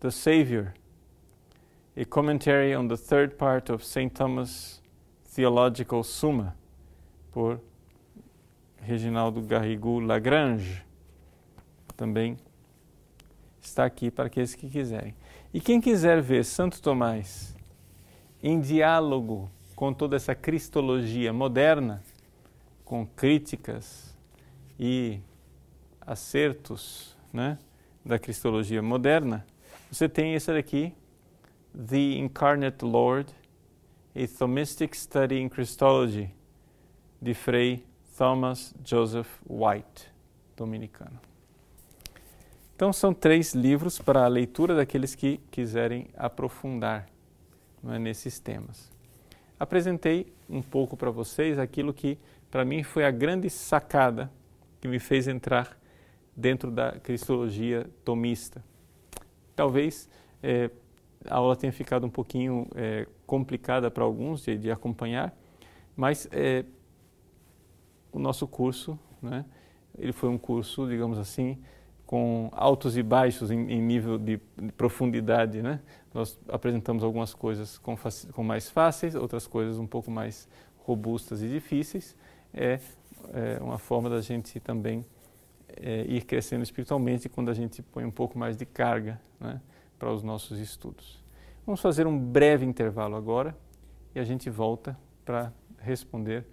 the 0.00 0.10
Savior, 0.10 0.72
a 1.96 2.04
commentary 2.04 2.74
on 2.74 2.88
the 2.88 2.96
third 2.96 3.36
part 3.36 3.70
of 3.70 3.84
St. 3.84 4.10
Thomas 4.14 4.80
Theological 5.34 6.02
Summa, 6.02 6.56
por 7.30 7.60
Reginaldo 8.80 9.42
Garrigou 9.42 10.00
Lagrange, 10.00 10.82
também 11.96 12.36
está 13.60 13.84
aqui 13.84 14.10
para 14.10 14.26
aqueles 14.26 14.54
que 14.54 14.68
quiserem. 14.68 15.14
E 15.52 15.60
quem 15.60 15.80
quiser 15.80 16.20
ver 16.20 16.44
Santo 16.44 16.80
Tomás 16.80 17.54
em 18.42 18.58
diálogo 18.60 19.50
com 19.76 19.92
toda 19.92 20.16
essa 20.16 20.34
cristologia 20.34 21.32
moderna, 21.32 22.02
com 22.84 23.06
críticas 23.06 24.16
e 24.78 25.20
acertos 26.00 27.16
né, 27.32 27.58
da 28.04 28.18
cristologia 28.18 28.82
moderna, 28.82 29.46
você 29.90 30.08
tem 30.08 30.34
esse 30.34 30.52
daqui, 30.52 30.94
The 31.74 32.18
Incarnate 32.18 32.84
Lord, 32.84 33.32
A 34.14 34.26
Thomistic 34.26 34.94
Study 34.94 35.40
in 35.40 35.48
Christology, 35.48 36.30
de 37.20 37.34
Frei 37.34 37.84
Thomas 38.16 38.74
Joseph 38.84 39.28
White, 39.48 40.10
dominicano. 40.56 41.18
Então, 42.76 42.92
são 42.92 43.14
três 43.14 43.54
livros 43.54 43.98
para 43.98 44.24
a 44.24 44.28
leitura 44.28 44.74
daqueles 44.74 45.14
que 45.14 45.38
quiserem 45.50 46.08
aprofundar 46.16 47.08
é, 47.88 47.98
nesses 47.98 48.38
temas. 48.38 48.90
Apresentei 49.58 50.32
um 50.50 50.60
pouco 50.60 50.96
para 50.96 51.10
vocês 51.10 51.58
aquilo 51.58 51.94
que, 51.94 52.18
para 52.50 52.64
mim, 52.64 52.82
foi 52.82 53.04
a 53.04 53.10
grande 53.10 53.48
sacada 53.48 54.30
que 54.80 54.88
me 54.88 54.98
fez 54.98 55.28
entrar 55.28 55.78
dentro 56.36 56.70
da 56.70 56.98
cristologia 56.98 57.88
tomista. 58.04 58.64
Talvez 59.54 60.08
é, 60.42 60.68
a 61.28 61.36
aula 61.36 61.56
tenha 61.56 61.72
ficado 61.72 62.06
um 62.06 62.10
pouquinho 62.10 62.66
é, 62.74 63.06
complicada 63.26 63.90
para 63.90 64.04
alguns 64.04 64.44
de, 64.44 64.56
de 64.56 64.70
acompanhar, 64.70 65.34
mas 65.96 66.28
é, 66.32 66.64
o 68.12 68.18
nosso 68.18 68.46
curso, 68.46 68.98
né, 69.20 69.44
ele 69.98 70.12
foi 70.12 70.28
um 70.28 70.38
curso, 70.38 70.88
digamos 70.88 71.18
assim, 71.18 71.58
com 72.06 72.50
altos 72.52 72.96
e 72.96 73.02
baixos 73.02 73.50
em, 73.50 73.70
em 73.70 73.80
nível 73.80 74.18
de, 74.18 74.38
de, 74.60 74.72
profundidade, 74.72 75.62
né? 75.62 75.80
Nós 76.12 76.38
apresentamos 76.46 77.02
algumas 77.02 77.32
coisas 77.32 77.78
com, 77.78 77.96
com, 78.32 78.42
mais 78.42 78.68
fáceis, 78.68 79.14
outras 79.14 79.46
coisas 79.46 79.78
um 79.78 79.86
pouco 79.86 80.10
mais 80.10 80.46
robustas 80.76 81.42
e 81.42 81.48
difíceis. 81.48 82.14
É, 82.52 82.78
é 83.32 83.58
uma 83.62 83.78
forma 83.78 84.10
da 84.10 84.20
gente 84.20 84.60
também 84.60 85.06
é, 85.74 86.02
ir 86.02 86.22
crescendo 86.26 86.62
espiritualmente 86.62 87.30
quando 87.30 87.50
a 87.50 87.54
gente 87.54 87.80
põe 87.82 88.04
um 88.04 88.10
pouco 88.10 88.38
mais 88.38 88.58
de 88.58 88.66
carga 88.66 89.18
né, 89.40 89.58
para 90.02 90.12
os 90.12 90.24
nossos 90.24 90.58
estudos. 90.58 91.22
Vamos 91.64 91.80
fazer 91.80 92.08
um 92.08 92.18
breve 92.18 92.66
intervalo 92.66 93.14
agora 93.14 93.56
e 94.12 94.18
a 94.18 94.24
gente 94.24 94.50
volta 94.50 94.98
para 95.24 95.52
responder 95.78 96.44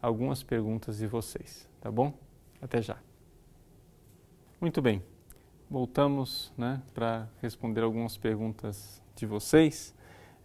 algumas 0.00 0.42
perguntas 0.42 0.96
de 0.96 1.06
vocês, 1.06 1.68
tá 1.82 1.90
bom? 1.90 2.14
Até 2.62 2.80
já. 2.80 2.96
Muito 4.58 4.80
bem, 4.80 5.02
voltamos 5.68 6.50
né, 6.56 6.80
para 6.94 7.28
responder 7.42 7.82
algumas 7.82 8.16
perguntas 8.16 9.02
de 9.14 9.26
vocês. 9.26 9.94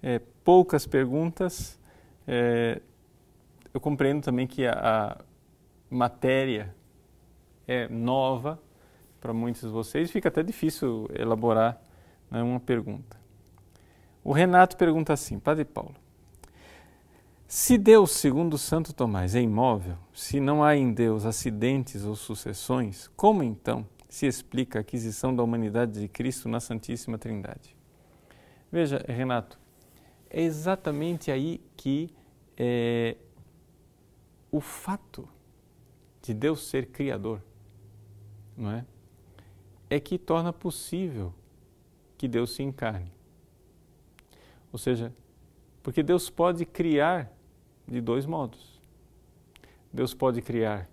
É, 0.04 0.20
poucas 0.44 0.86
perguntas. 0.86 1.80
É, 2.28 2.82
eu 3.74 3.80
compreendo 3.80 4.22
também 4.22 4.46
que 4.46 4.68
a, 4.68 4.74
a 4.74 5.18
matéria 5.90 6.76
é 7.66 7.88
nova 7.88 8.60
para 9.22 9.32
muitos 9.32 9.62
de 9.62 9.70
vocês, 9.70 10.12
fica 10.12 10.28
até 10.28 10.44
difícil 10.44 11.10
elaborar 11.18 11.88
né, 12.30 12.42
uma 12.44 12.60
pergunta. 12.60 13.18
O 14.24 14.32
Renato 14.32 14.78
pergunta 14.78 15.14
assim, 15.14 15.40
Padre 15.40 15.66
Paulo, 15.66 15.96
se 17.48 17.78
Deus, 17.78 18.12
segundo 18.12 18.58
Santo 18.60 18.94
Tomás, 18.94 19.34
é 19.34 19.42
imóvel, 19.42 19.98
se 20.14 20.40
não 20.40 20.64
há 20.64 20.76
em 20.76 20.94
Deus 20.94 21.26
acidentes 21.26 22.06
ou 22.06 22.16
sucessões, 22.16 23.10
como 23.16 23.42
então 23.42 23.88
se 24.08 24.28
explica 24.28 24.80
a 24.80 24.82
aquisição 24.82 25.36
da 25.36 25.42
humanidade 25.42 26.00
de 26.00 26.08
Cristo 26.08 26.48
na 26.48 26.60
Santíssima 26.60 27.18
Trindade. 27.18 27.76
Veja, 28.72 29.04
Renato, 29.08 29.60
é 30.30 30.42
exatamente 30.44 31.32
aí 31.32 31.60
que 31.76 32.14
é, 32.56 33.18
o 34.52 34.62
fato 34.62 35.28
de 36.22 36.34
Deus 36.34 36.68
ser 36.68 36.88
Criador, 36.88 37.42
não 38.56 38.72
é? 38.72 38.86
É 39.90 40.00
que 40.00 40.20
torna 40.20 40.54
possível 40.54 41.34
que 42.20 42.28
Deus 42.28 42.52
se 42.52 42.62
encarne. 42.62 43.10
Ou 44.74 44.78
seja, 44.78 45.14
porque 45.82 46.04
Deus 46.04 46.30
pode 46.30 46.66
criar 46.66 47.32
de 47.88 48.02
dois 48.02 48.26
modos. 48.26 48.82
Deus 49.92 50.14
pode 50.14 50.42
criar 50.42 50.90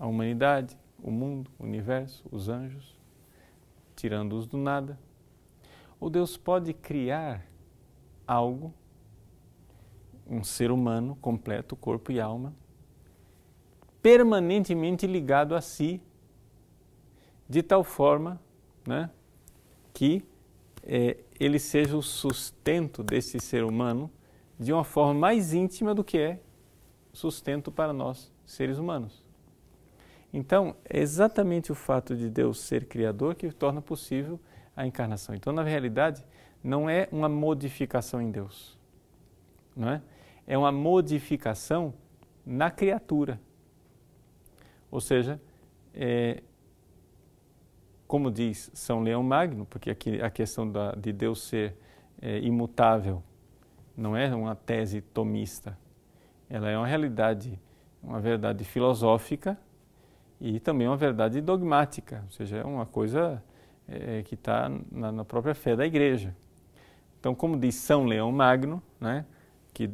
a 0.00 0.04
humanidade, 0.04 0.76
o 1.00 1.12
mundo, 1.12 1.48
o 1.60 1.62
universo, 1.62 2.24
os 2.32 2.48
anjos, 2.48 2.98
tirando-os 3.94 4.48
do 4.48 4.58
nada. 4.58 4.98
Ou 6.00 6.10
Deus 6.10 6.36
pode 6.36 6.74
criar 6.74 7.46
algo, 8.26 8.74
um 10.28 10.42
ser 10.42 10.72
humano 10.72 11.16
completo, 11.22 11.76
corpo 11.76 12.10
e 12.10 12.20
alma, 12.20 12.52
permanentemente 14.02 15.06
ligado 15.06 15.54
a 15.54 15.60
si, 15.60 16.02
de 17.48 17.62
tal 17.62 17.84
forma 17.84 18.40
né, 18.88 19.10
que 19.92 20.24
é, 20.82 21.18
ele 21.38 21.58
seja 21.58 21.96
o 21.96 22.02
sustento 22.02 23.02
desse 23.02 23.38
ser 23.38 23.62
humano 23.62 24.10
de 24.58 24.72
uma 24.72 24.82
forma 24.82 25.12
mais 25.12 25.52
íntima 25.52 25.94
do 25.94 26.02
que 26.02 26.16
é 26.16 26.40
sustento 27.12 27.70
para 27.70 27.92
nós, 27.92 28.32
seres 28.46 28.78
humanos. 28.78 29.22
Então, 30.32 30.74
é 30.88 31.00
exatamente 31.00 31.70
o 31.70 31.74
fato 31.74 32.16
de 32.16 32.30
Deus 32.30 32.60
ser 32.60 32.86
criador 32.86 33.34
que 33.34 33.50
torna 33.50 33.82
possível 33.82 34.40
a 34.74 34.86
encarnação. 34.86 35.34
Então, 35.34 35.52
na 35.52 35.62
realidade, 35.62 36.24
não 36.62 36.88
é 36.88 37.08
uma 37.12 37.28
modificação 37.28 38.22
em 38.22 38.30
Deus, 38.30 38.78
não 39.76 39.90
é? 39.90 40.02
É 40.46 40.56
uma 40.56 40.72
modificação 40.72 41.92
na 42.44 42.70
criatura. 42.70 43.40
Ou 44.90 45.00
seja, 45.00 45.40
é, 45.94 46.42
como 48.08 48.30
diz 48.30 48.70
São 48.72 49.02
Leão 49.02 49.22
Magno, 49.22 49.66
porque 49.66 49.90
aqui 49.90 50.20
a 50.22 50.30
questão 50.30 50.68
da, 50.68 50.92
de 50.92 51.12
Deus 51.12 51.42
ser 51.42 51.76
é, 52.20 52.38
imutável 52.38 53.22
não 53.94 54.16
é 54.16 54.34
uma 54.34 54.56
tese 54.56 55.02
tomista, 55.02 55.78
ela 56.48 56.70
é 56.70 56.78
uma 56.78 56.86
realidade, 56.86 57.60
uma 58.02 58.18
verdade 58.18 58.64
filosófica 58.64 59.58
e 60.40 60.58
também 60.58 60.88
uma 60.88 60.96
verdade 60.96 61.40
dogmática, 61.42 62.22
ou 62.24 62.30
seja, 62.30 62.56
é 62.56 62.64
uma 62.64 62.86
coisa 62.86 63.44
é, 63.86 64.22
que 64.22 64.34
está 64.34 64.70
na, 64.90 65.12
na, 65.12 65.24
própria 65.24 65.54
fé 65.54 65.76
da 65.76 65.84
Igreja. 65.84 66.34
Então, 67.20 67.34
como 67.34 67.58
diz 67.58 67.74
São 67.74 68.04
Leão 68.04 68.32
Magno, 68.32 68.82
né, 68.98 69.26
que 69.74 69.86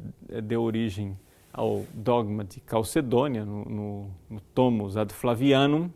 deu 0.44 0.62
origem 0.62 1.18
ao 1.52 1.84
dogma 1.92 2.44
de 2.44 2.60
Calcedônia, 2.60 3.44
no, 3.44 3.64
no, 3.64 4.10
no 4.30 4.40
Tomus 4.54 4.96
ad 4.96 5.12
Flavianum, 5.12 5.90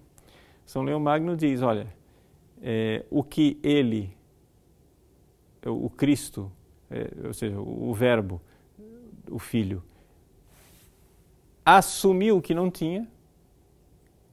São 0.65 0.83
Leão 0.83 0.99
Magno 0.99 1.37
diz, 1.37 1.63
olha, 1.63 1.98
é, 2.63 3.05
o 3.11 3.23
que 3.23 3.59
ele, 3.63 4.17
o 5.65 5.91
Cristo, 5.91 6.51
é, 6.91 7.11
ou 7.27 7.35
seja, 7.35 7.61
o, 7.61 7.93
Verbo, 7.95 8.41
o 9.31 9.39
Filho, 9.39 9.83
assumiu 11.65 12.39
o 12.39 12.43
que 12.43 12.55
não 12.55 12.71
tinha, 12.71 13.07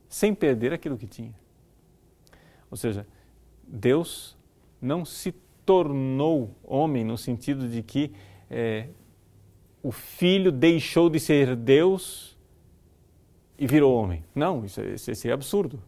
sem 0.08 0.34
perder 0.34 0.72
aquilo 0.74 0.98
que 0.98 1.08
tinha. 1.08 1.36
Ou 2.72 2.78
seja, 2.78 3.06
Deus 3.68 4.38
não 4.82 5.04
se 5.04 5.34
tornou 5.66 6.56
homem 6.64 7.04
no 7.04 7.18
sentido 7.18 7.68
de 7.68 7.82
que 7.82 8.12
é, 8.50 8.90
o 9.82 9.92
filho 9.92 10.52
deixou 10.52 11.10
de 11.10 11.20
ser 11.20 11.56
Deus 11.56 12.38
e 13.58 13.68
virou 13.68 13.94
homem. 13.96 14.24
Não, 14.34 14.66
isso, 14.66 14.82
é, 14.82 14.94
isso 14.94 15.28
é 15.28 15.32
absurdo. 15.32 15.82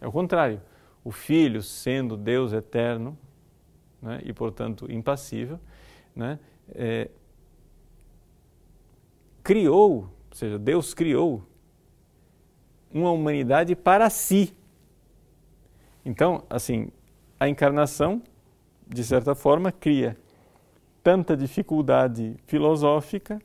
É 0.00 0.06
o 0.06 0.12
contrário. 0.12 0.60
O 1.04 1.10
filho, 1.10 1.62
sendo 1.62 2.16
Deus 2.16 2.52
eterno 2.52 3.16
né, 4.00 4.20
e, 4.24 4.32
portanto, 4.32 4.90
impassível, 4.90 5.58
né, 6.14 6.38
é, 6.74 7.10
criou, 9.42 10.10
ou 10.30 10.36
seja, 10.36 10.58
Deus 10.58 10.92
criou 10.92 11.42
uma 12.92 13.10
humanidade 13.10 13.74
para 13.74 14.10
si. 14.10 14.54
Então, 16.04 16.44
assim, 16.48 16.90
a 17.38 17.48
encarnação, 17.48 18.22
de 18.86 19.04
certa 19.04 19.34
forma, 19.34 19.70
cria 19.70 20.16
tanta 21.02 21.36
dificuldade 21.36 22.36
filosófica 22.46 23.40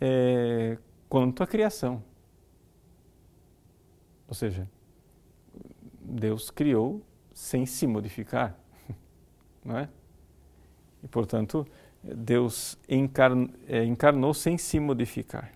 é, 0.00 0.76
quanto 1.08 1.42
a 1.42 1.46
criação. 1.46 2.02
Ou 4.28 4.34
seja, 4.34 4.68
Deus 6.06 6.50
criou 6.50 7.02
sem 7.34 7.66
se 7.66 7.86
modificar, 7.86 8.58
não 9.64 9.78
é? 9.78 9.88
E, 11.02 11.08
portanto, 11.08 11.66
Deus 12.02 12.78
encarnou, 12.88 13.48
é, 13.68 13.84
encarnou 13.84 14.32
sem 14.32 14.56
se 14.56 14.78
modificar. 14.78 15.52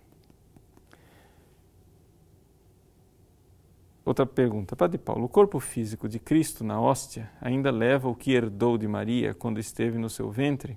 Outra 4.04 4.26
pergunta, 4.26 4.74
Padre 4.74 4.98
Paulo, 4.98 5.26
o 5.26 5.28
corpo 5.28 5.60
físico 5.60 6.08
de 6.08 6.18
Cristo 6.18 6.64
na 6.64 6.80
hóstia 6.80 7.30
ainda 7.40 7.70
leva 7.70 8.08
o 8.08 8.14
que 8.14 8.32
herdou 8.32 8.76
de 8.76 8.88
Maria 8.88 9.34
quando 9.34 9.60
esteve 9.60 9.98
no 9.98 10.10
seu 10.10 10.30
ventre? 10.30 10.76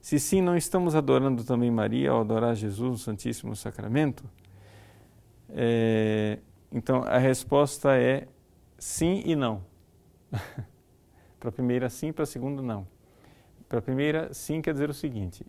Se 0.00 0.20
sim, 0.20 0.40
não 0.40 0.56
estamos 0.56 0.94
adorando 0.94 1.42
também 1.42 1.70
Maria 1.70 2.10
ao 2.10 2.20
adorar 2.20 2.54
Jesus 2.54 2.90
no 2.90 2.98
Santíssimo 2.98 3.56
Sacramento? 3.56 4.24
É, 5.48 6.38
então, 6.70 7.02
a 7.02 7.18
resposta 7.18 7.96
é 7.96 8.28
sim 8.80 9.22
e 9.24 9.36
não. 9.36 9.62
para 11.38 11.50
a 11.50 11.52
primeira, 11.52 11.88
sim, 11.88 12.12
para 12.12 12.24
a 12.24 12.26
segunda, 12.26 12.60
não. 12.60 12.84
Para 13.68 13.78
a 13.78 13.82
primeira, 13.82 14.34
sim 14.34 14.60
quer 14.60 14.72
dizer 14.72 14.90
o 14.90 14.94
seguinte: 14.94 15.46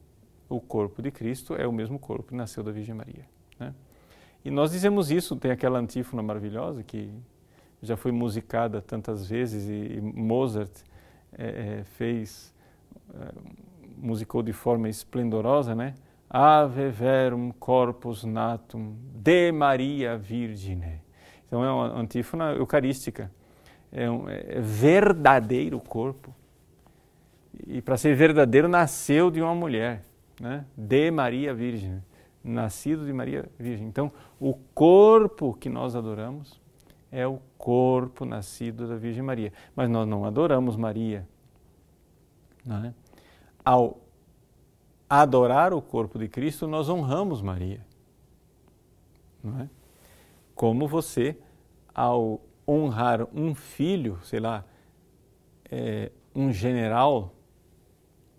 o 0.47 0.59
corpo 0.59 1.01
de 1.01 1.09
Cristo 1.09 1.55
é 1.55 1.65
o 1.65 1.71
mesmo 1.71 1.97
corpo 1.97 2.29
que 2.29 2.35
nasceu 2.35 2.61
da 2.61 2.71
Virgem 2.71 2.93
Maria. 2.93 3.25
Né? 3.59 3.73
E 4.43 4.51
nós 4.51 4.71
dizemos 4.71 5.09
isso, 5.09 5.35
tem 5.35 5.49
aquela 5.49 5.79
antífona 5.79 6.21
maravilhosa 6.21 6.83
que 6.83 7.11
já 7.81 7.97
foi 7.97 8.11
musicada 8.11 8.81
tantas 8.81 9.27
vezes 9.27 9.67
e, 9.67 9.97
e 9.97 10.01
Mozart 10.01 10.71
é, 11.37 11.79
é, 11.79 11.83
fez, 11.83 12.53
é, 13.13 13.31
musicou 13.97 14.43
de 14.43 14.53
forma 14.53 14.89
esplendorosa, 14.89 15.73
né? 15.73 15.95
Ave 16.29 16.89
verum 16.89 17.51
corpus 17.51 18.23
natum 18.23 18.95
de 19.13 19.51
Maria 19.51 20.17
Virgine. 20.17 21.00
Então 21.51 21.65
é 21.65 21.69
uma 21.69 21.99
antífona 21.99 22.53
eucarística, 22.53 23.29
é 23.91 24.09
um 24.09 24.29
é 24.29 24.61
verdadeiro 24.61 25.81
corpo. 25.81 26.33
E 27.67 27.81
para 27.81 27.97
ser 27.97 28.15
verdadeiro 28.15 28.69
nasceu 28.69 29.29
de 29.29 29.41
uma 29.41 29.53
mulher, 29.53 30.05
né? 30.39 30.63
De 30.77 31.11
Maria 31.11 31.53
Virgem 31.53 32.01
nascido 32.41 33.05
de 33.05 33.13
Maria 33.13 33.49
Virgem. 33.59 33.87
Então, 33.87 34.11
o 34.39 34.53
corpo 34.73 35.53
que 35.53 35.69
nós 35.69 35.95
adoramos 35.95 36.59
é 37.11 37.27
o 37.27 37.39
corpo 37.57 38.25
nascido 38.25 38.87
da 38.87 38.95
Virgem 38.95 39.21
Maria. 39.21 39.53
Mas 39.75 39.89
nós 39.89 40.07
não 40.07 40.25
adoramos 40.25 40.75
Maria. 40.75 41.27
É? 42.85 42.93
Ao 43.63 43.99
adorar 45.09 45.73
o 45.73 45.81
corpo 45.81 46.17
de 46.17 46.27
Cristo, 46.27 46.67
nós 46.67 46.89
honramos 46.89 47.41
Maria. 47.41 47.85
Não 49.43 49.59
é? 49.59 49.69
Como 50.61 50.87
você, 50.87 51.35
ao 51.91 52.39
honrar 52.67 53.27
um 53.33 53.55
filho, 53.55 54.19
sei 54.21 54.39
lá, 54.39 54.63
é, 55.67 56.11
um 56.35 56.53
general, 56.53 57.33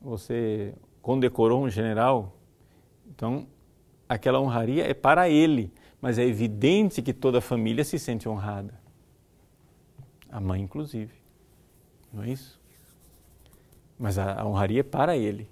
você 0.00 0.72
condecorou 1.00 1.64
um 1.64 1.68
general, 1.68 2.38
então 3.10 3.48
aquela 4.08 4.40
honraria 4.40 4.88
é 4.88 4.94
para 4.94 5.28
ele, 5.28 5.74
mas 6.00 6.16
é 6.16 6.24
evidente 6.24 7.02
que 7.02 7.12
toda 7.12 7.38
a 7.38 7.40
família 7.40 7.82
se 7.82 7.98
sente 7.98 8.28
honrada. 8.28 8.80
A 10.30 10.38
mãe, 10.38 10.62
inclusive. 10.62 11.14
Não 12.12 12.22
é 12.22 12.30
isso? 12.30 12.60
Mas 13.98 14.16
a, 14.16 14.42
a 14.42 14.46
honraria 14.46 14.78
é 14.78 14.84
para 14.84 15.16
ele. 15.16 15.50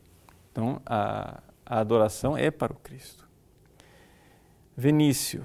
Então 0.52 0.80
a, 0.86 1.42
a 1.66 1.80
adoração 1.80 2.36
é 2.36 2.48
para 2.48 2.72
o 2.72 2.76
Cristo. 2.76 3.28
Venício. 4.76 5.44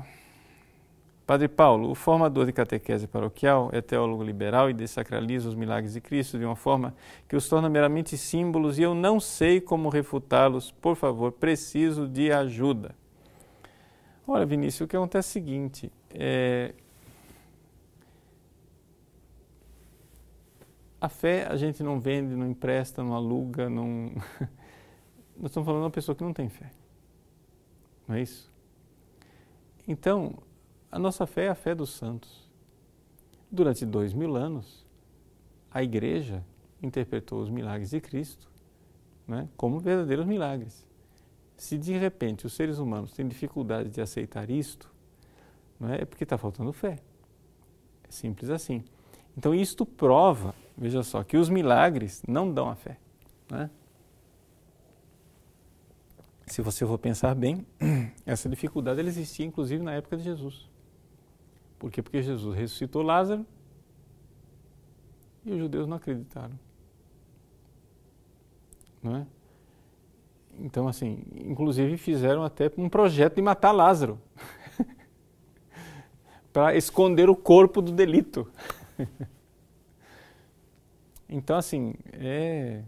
Padre 1.26 1.48
Paulo, 1.48 1.90
o 1.90 1.96
formador 1.96 2.46
de 2.46 2.54
catequese 2.54 3.08
paroquial 3.08 3.70
é 3.74 3.82
teólogo 3.82 4.24
liberal 4.24 4.70
e 4.70 4.74
desacraliza 4.74 5.50
os 5.50 5.56
milagres 5.56 5.94
de 5.94 6.02
Cristo 6.02 6.38
de 6.38 6.46
uma 6.46 6.56
forma 6.56 6.96
que 7.28 7.36
os 7.36 7.50
torna 7.50 7.68
meramente 7.68 8.16
símbolos 8.16 8.78
e 8.78 8.84
eu 8.84 8.94
não 8.94 9.20
sei 9.20 9.60
como 9.60 9.90
refutá-los. 9.90 10.72
Por 10.72 10.96
favor, 10.96 11.32
preciso 11.32 12.08
de 12.08 12.32
ajuda. 12.32 12.94
Olha, 14.28 14.46
Vinícius, 14.46 14.82
o 14.82 14.88
que 14.88 14.96
acontece 14.96 15.28
é 15.28 15.32
o 15.32 15.34
seguinte: 15.34 15.92
é... 16.14 16.76
a 21.02 21.10
fé 21.10 21.48
a 21.48 21.56
gente 21.56 21.82
não 21.82 22.00
vende, 22.00 22.36
não 22.36 22.48
empresta, 22.48 23.04
não 23.04 23.16
aluga, 23.16 23.68
não. 23.68 24.12
Nós 25.38 25.50
estamos 25.50 25.66
falando 25.66 25.82
de 25.82 25.86
uma 25.86 25.92
pessoa 25.92 26.16
que 26.16 26.24
não 26.24 26.34
tem 26.34 26.50
fé. 26.50 26.72
Não 28.08 28.16
é 28.16 28.22
isso? 28.22 28.54
Então, 29.88 30.36
a 30.96 31.00
nossa 31.00 31.28
fé 31.28 31.48
é 31.48 31.50
a 31.50 31.56
fé 31.56 31.76
dos 31.76 31.90
santos. 31.90 32.50
Durante 33.52 33.86
dois 33.86 34.14
mil 34.14 34.38
anos, 34.38 34.88
a 35.70 35.84
igreja 35.84 36.42
interpretou 36.82 37.42
os 37.42 37.50
milagres 37.50 37.90
de 37.90 38.00
Cristo 38.00 38.50
né, 39.28 39.50
como 39.58 39.78
verdadeiros 39.78 40.26
milagres. 40.26 40.88
Se 41.58 41.78
de 41.78 41.98
repente 41.98 42.46
os 42.46 42.54
seres 42.54 42.78
humanos 42.78 43.12
têm 43.12 43.28
dificuldade 43.28 43.90
de 43.90 44.00
aceitar 44.00 44.50
isto, 44.50 44.90
é, 45.82 46.04
é 46.04 46.06
porque 46.06 46.24
está 46.24 46.38
faltando 46.38 46.72
fé. 46.72 46.98
É 48.08 48.12
simples 48.12 48.50
assim. 48.50 48.82
Então 49.38 49.54
isto 49.54 49.86
prova, 49.86 50.56
veja 50.78 51.04
só, 51.04 51.26
que 51.26 51.36
os 51.36 51.50
milagres 51.50 52.24
não 52.26 52.50
dão 52.50 52.70
a 52.70 52.76
fé. 52.76 52.98
Né? 53.52 53.70
Se 56.48 56.62
você 56.62 56.86
for 56.86 56.98
pensar 56.98 57.36
bem, 57.36 57.68
essa 58.26 58.48
dificuldade 58.48 59.02
existia 59.02 59.46
inclusive 59.46 59.84
na 59.84 59.92
época 59.92 60.16
de 60.16 60.24
Jesus. 60.24 60.74
Por 61.78 61.92
quê? 61.92 62.02
Porque 62.02 62.22
Jesus 62.22 62.56
ressuscitou 62.56 63.02
Lázaro 63.02 63.46
e 65.46 65.52
os 65.52 65.60
judeus 65.60 65.88
não 65.88 65.98
acreditaram. 65.98 66.58
Não 69.02 69.18
é? 69.18 69.28
Então, 70.60 70.88
assim, 70.88 71.24
inclusive 71.36 71.98
fizeram 71.98 72.44
até 72.44 72.72
um 72.78 72.90
projeto 72.90 73.36
de 73.36 73.42
matar 73.42 73.72
Lázaro 73.72 74.20
para 76.52 76.76
esconder 76.76 77.30
o 77.30 77.36
corpo 77.36 77.82
do 77.82 77.92
delito. 77.92 78.50
então, 81.28 81.58
assim, 81.58 81.94
é... 82.14 82.84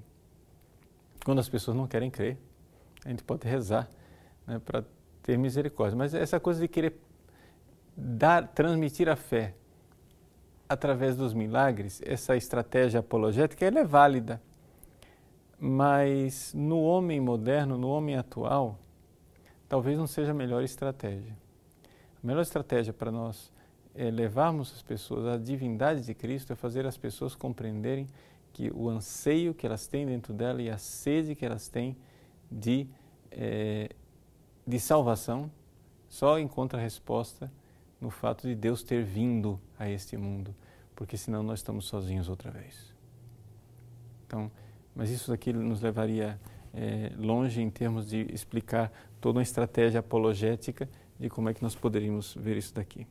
quando 1.25 1.39
as 1.39 1.49
pessoas 1.49 1.75
não 1.75 1.87
querem 1.87 2.09
crer, 2.09 2.37
a 3.05 3.09
gente 3.09 3.23
pode 3.23 3.47
rezar 3.47 3.89
né, 4.45 4.59
para 4.59 4.83
ter 5.21 5.37
misericórdia. 5.37 5.97
Mas 5.97 6.13
essa 6.13 6.39
coisa 6.39 6.61
de 6.61 6.67
querer 6.67 6.99
dar, 7.97 8.47
transmitir 8.49 9.09
a 9.09 9.15
fé 9.15 9.55
através 10.69 11.15
dos 11.15 11.33
milagres, 11.33 12.01
essa 12.05 12.35
estratégia 12.35 12.99
apologética, 12.99 13.65
ela 13.65 13.79
é 13.79 13.83
válida. 13.83 14.39
Mas 15.59 16.53
no 16.53 16.81
homem 16.81 17.19
moderno, 17.19 17.77
no 17.77 17.89
homem 17.89 18.15
atual, 18.15 18.77
talvez 19.67 19.97
não 19.97 20.05
seja 20.05 20.31
a 20.31 20.35
melhor 20.35 20.63
estratégia. 20.63 21.35
A 22.23 22.27
melhor 22.27 22.41
estratégia 22.41 22.93
para 22.93 23.11
nós 23.11 23.51
é 23.95 24.11
levarmos 24.11 24.71
as 24.75 24.83
pessoas 24.83 25.25
à 25.25 25.37
divindade 25.37 26.05
de 26.05 26.13
Cristo, 26.13 26.53
é 26.53 26.55
fazer 26.55 26.85
as 26.85 26.97
pessoas 26.97 27.33
compreenderem 27.33 28.07
que 28.53 28.69
o 28.71 28.89
anseio 28.89 29.53
que 29.53 29.65
elas 29.65 29.87
têm 29.87 30.05
dentro 30.05 30.33
dela 30.33 30.61
e 30.61 30.69
a 30.69 30.77
sede 30.77 31.33
que 31.33 31.45
elas 31.45 31.67
têm 31.67 31.97
de, 32.51 32.87
é, 33.31 33.89
de 34.65 34.79
salvação 34.79 35.49
só 36.07 36.39
encontra 36.39 36.79
resposta 36.79 37.51
no 37.99 38.09
fato 38.09 38.47
de 38.47 38.55
Deus 38.55 38.83
ter 38.83 39.03
vindo 39.03 39.59
a 39.77 39.89
este 39.89 40.17
mundo, 40.17 40.55
porque 40.95 41.17
senão 41.17 41.43
nós 41.43 41.59
estamos 41.59 41.85
sozinhos 41.85 42.29
outra 42.29 42.51
vez. 42.51 42.93
Então, 44.25 44.51
mas 44.95 45.09
isso 45.09 45.31
daqui 45.31 45.53
nos 45.53 45.81
levaria 45.81 46.39
é, 46.73 47.11
longe 47.17 47.61
em 47.61 47.69
termos 47.69 48.09
de 48.09 48.27
explicar 48.33 48.91
toda 49.19 49.37
uma 49.39 49.43
estratégia 49.43 49.99
apologética 49.99 50.89
de 51.19 51.29
como 51.29 51.49
é 51.49 51.53
que 51.53 51.63
nós 51.63 51.75
poderíamos 51.75 52.35
ver 52.35 52.57
isso 52.57 52.73
daqui. 52.73 53.07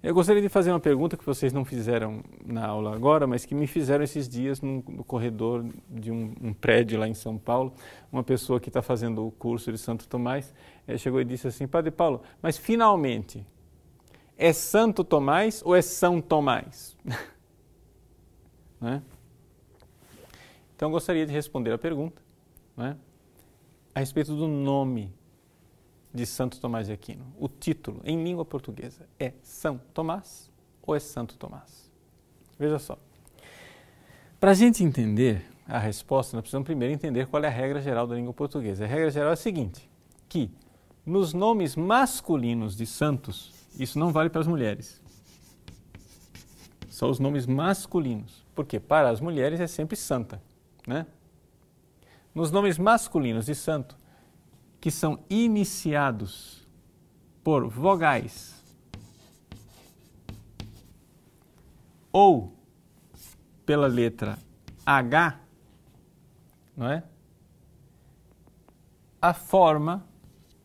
Eu 0.00 0.14
gostaria 0.14 0.40
de 0.40 0.48
fazer 0.48 0.70
uma 0.70 0.78
pergunta 0.78 1.16
que 1.16 1.26
vocês 1.26 1.52
não 1.52 1.64
fizeram 1.64 2.22
na 2.46 2.64
aula 2.64 2.94
agora, 2.94 3.26
mas 3.26 3.44
que 3.44 3.52
me 3.52 3.66
fizeram 3.66 4.04
esses 4.04 4.28
dias 4.28 4.60
no, 4.60 4.76
no 4.88 5.02
corredor 5.02 5.64
de 5.90 6.12
um, 6.12 6.32
um, 6.40 6.52
prédio 6.52 7.00
lá 7.00 7.08
em 7.08 7.14
São 7.14 7.36
Paulo. 7.36 7.72
Uma 8.12 8.22
pessoa 8.22 8.60
que 8.60 8.68
está 8.68 8.80
fazendo 8.80 9.26
o 9.26 9.32
curso 9.32 9.72
de 9.72 9.78
Santo 9.78 10.06
Tomás 10.06 10.54
é, 10.86 10.96
chegou 10.96 11.20
e 11.20 11.24
disse 11.24 11.48
assim: 11.48 11.66
Padre 11.66 11.90
Paulo, 11.90 12.22
mas 12.40 12.56
finalmente 12.56 13.44
é 14.38 14.52
Santo 14.52 15.02
Tomás 15.02 15.60
ou 15.64 15.74
é 15.74 15.82
São 15.82 16.20
Tomás? 16.20 16.96
né? 18.80 19.02
Então, 20.76 20.88
eu 20.88 20.92
gostaria 20.92 21.26
de 21.26 21.32
responder 21.32 21.72
a 21.72 21.78
pergunta 21.78 22.22
né? 22.76 22.96
a 23.92 23.98
respeito 23.98 24.36
do 24.36 24.46
nome 24.46 25.12
de 26.14 26.24
Santo 26.24 26.60
Tomás 26.60 26.86
de 26.86 26.92
Aquino. 26.92 27.26
O 27.36 27.48
título, 27.48 28.00
em 28.04 28.22
língua 28.22 28.44
portuguesa, 28.44 29.08
é 29.18 29.32
São 29.42 29.78
Tomás 29.92 30.48
ou 30.80 30.94
é 30.94 31.00
Santo 31.00 31.36
Tomás? 31.36 31.90
Veja 32.56 32.78
só. 32.78 32.96
Para 34.38 34.52
a 34.52 34.54
gente 34.54 34.84
entender 34.84 35.44
a 35.66 35.78
resposta, 35.78 36.36
nós 36.36 36.42
precisamos 36.42 36.64
primeiro 36.64 36.94
entender 36.94 37.26
qual 37.26 37.42
é 37.42 37.48
a 37.48 37.50
regra 37.50 37.80
geral 37.80 38.06
da 38.06 38.14
língua 38.14 38.32
portuguesa. 38.32 38.84
A 38.84 38.86
regra 38.86 39.10
geral 39.10 39.30
é 39.30 39.32
a 39.32 39.36
seguinte, 39.36 39.90
que 40.28 40.48
nos 41.04 41.34
nomes 41.34 41.74
masculinos 41.74 42.76
de 42.76 42.86
santos, 42.86 43.57
isso 43.76 43.98
não 43.98 44.12
vale 44.12 44.30
para 44.30 44.40
as 44.40 44.46
mulheres. 44.46 45.02
Só 46.88 47.08
os 47.08 47.18
nomes 47.18 47.46
masculinos. 47.46 48.44
Porque 48.54 48.80
para 48.80 49.10
as 49.10 49.20
mulheres 49.20 49.60
é 49.60 49.66
sempre 49.66 49.96
santa. 49.96 50.42
Né? 50.86 51.06
Nos 52.34 52.50
nomes 52.50 52.78
masculinos 52.78 53.46
de 53.46 53.54
santo, 53.54 53.96
que 54.80 54.90
são 54.90 55.22
iniciados 55.28 56.66
por 57.44 57.68
vogais 57.68 58.64
ou 62.12 62.52
pela 63.64 63.86
letra 63.86 64.38
H, 64.84 65.38
não 66.76 66.90
é? 66.90 67.04
A 69.20 69.34
forma 69.34 70.07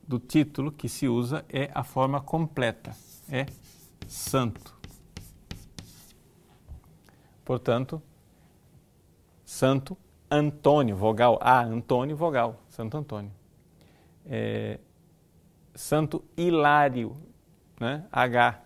do 0.07 0.19
título 0.19 0.71
que 0.71 0.89
se 0.89 1.07
usa 1.07 1.45
é 1.49 1.69
a 1.73 1.83
forma 1.83 2.21
completa, 2.21 2.95
é 3.29 3.45
santo. 4.07 4.75
Portanto, 7.45 8.01
Santo 9.45 9.97
Antônio, 10.29 10.95
vogal 10.95 11.37
A, 11.41 11.61
Antônio, 11.63 12.15
vogal, 12.15 12.59
Santo 12.69 12.97
Antônio. 12.97 13.31
É, 14.25 14.79
Santo 15.75 16.23
Hilário, 16.35 17.15
né? 17.79 18.05
H. 18.11 18.61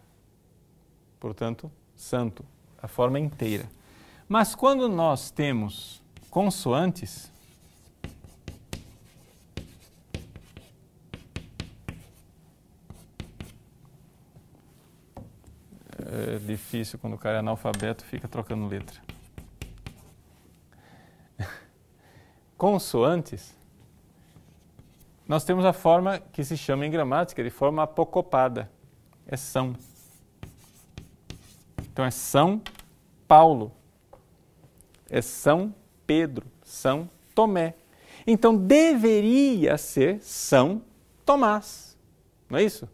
Portanto, 1.19 1.71
santo, 1.95 2.45
a 2.82 2.88
forma 2.88 3.19
inteira. 3.19 3.65
Mas 4.30 4.56
quando 4.56 4.88
nós 4.88 5.32
temos 5.32 6.02
consoantes, 6.30 7.32
é 16.18 16.40
difícil 16.40 16.98
quando 16.98 17.14
o 17.14 17.18
cara 17.18 17.38
é 17.38 17.40
analfabeto, 17.40 18.04
fica 18.04 18.28
trocando 18.28 18.68
letra. 18.68 19.00
Consoantes, 22.58 23.56
nós 25.28 25.44
temos 25.44 25.64
a 25.66 25.74
forma 25.74 26.20
que 26.20 26.44
se 26.44 26.58
chama 26.58 26.86
em 26.86 26.92
gramática 26.92 27.44
de 27.44 27.50
forma 27.50 27.84
apocopada. 27.84 28.72
É 29.28 29.38
são. 29.38 29.76
Então 31.84 32.06
é 32.06 32.12
São 32.12 32.62
Paulo, 33.28 33.72
é 35.10 35.22
São 35.22 35.74
Pedro, 36.06 36.48
São 36.64 37.10
Tomé. 37.36 37.76
Então 38.26 38.56
deveria 38.56 39.78
ser 39.78 40.22
São 40.22 40.82
Tomás, 41.26 41.98
não 42.50 42.58
é 42.58 42.64
isso? 42.64 42.88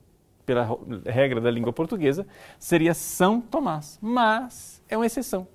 Pela 0.46 0.68
regra 1.06 1.40
da 1.40 1.50
língua 1.50 1.72
portuguesa, 1.72 2.28
seria 2.60 2.94
São 2.94 3.40
Tomás, 3.40 3.98
mas 4.02 4.82
é 4.90 4.98
uma 4.98 5.06
exceção. 5.06 5.48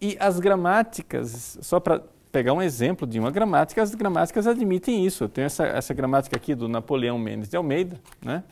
E 0.00 0.16
as 0.20 0.38
gramáticas, 0.38 1.58
só 1.60 1.80
para 1.80 2.02
pegar 2.30 2.52
um 2.52 2.62
exemplo 2.62 3.06
de 3.06 3.18
uma 3.18 3.30
gramática, 3.30 3.82
as 3.82 3.94
gramáticas 3.94 4.46
admitem 4.46 5.04
isso. 5.04 5.24
Eu 5.24 5.28
tenho 5.28 5.46
essa, 5.46 5.66
essa 5.66 5.92
gramática 5.92 6.36
aqui 6.36 6.54
do 6.54 6.68
Napoleão 6.68 7.18
Mendes 7.18 7.48
de 7.48 7.56
Almeida, 7.56 8.00
né? 8.24 8.44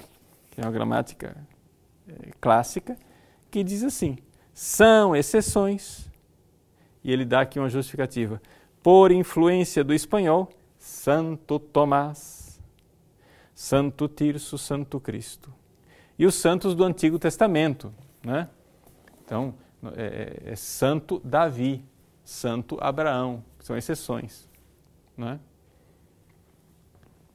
que 0.51 0.61
é 0.61 0.65
uma 0.65 0.73
gramática 0.73 1.37
é, 2.09 2.31
clássica, 2.41 2.97
que 3.51 3.63
diz 3.63 3.83
assim: 3.85 4.19
são 4.53 5.15
exceções, 5.15 6.11
e 7.03 7.13
ele 7.13 7.25
dá 7.25 7.43
aqui 7.43 7.59
uma 7.59 7.69
justificativa, 7.69 8.43
por 8.83 9.13
influência 9.13 9.85
do 9.85 9.95
espanhol, 9.95 10.49
Santo 10.79 11.59
Tomás, 11.59 12.48
Santo 13.59 14.07
Tirso, 14.07 14.57
Santo 14.57 15.01
Cristo. 15.01 15.53
E 16.17 16.25
os 16.25 16.37
santos 16.37 16.77
do 16.77 16.85
Antigo 16.85 17.19
Testamento, 17.19 17.93
né? 18.25 18.49
Então, 19.25 19.53
é, 19.97 20.45
é, 20.47 20.53
é 20.53 20.55
Santo 20.55 21.21
Davi, 21.25 21.85
Santo 22.25 22.79
Abraão, 22.81 23.43
são 23.59 23.77
exceções, 23.77 24.49
né? 25.17 25.41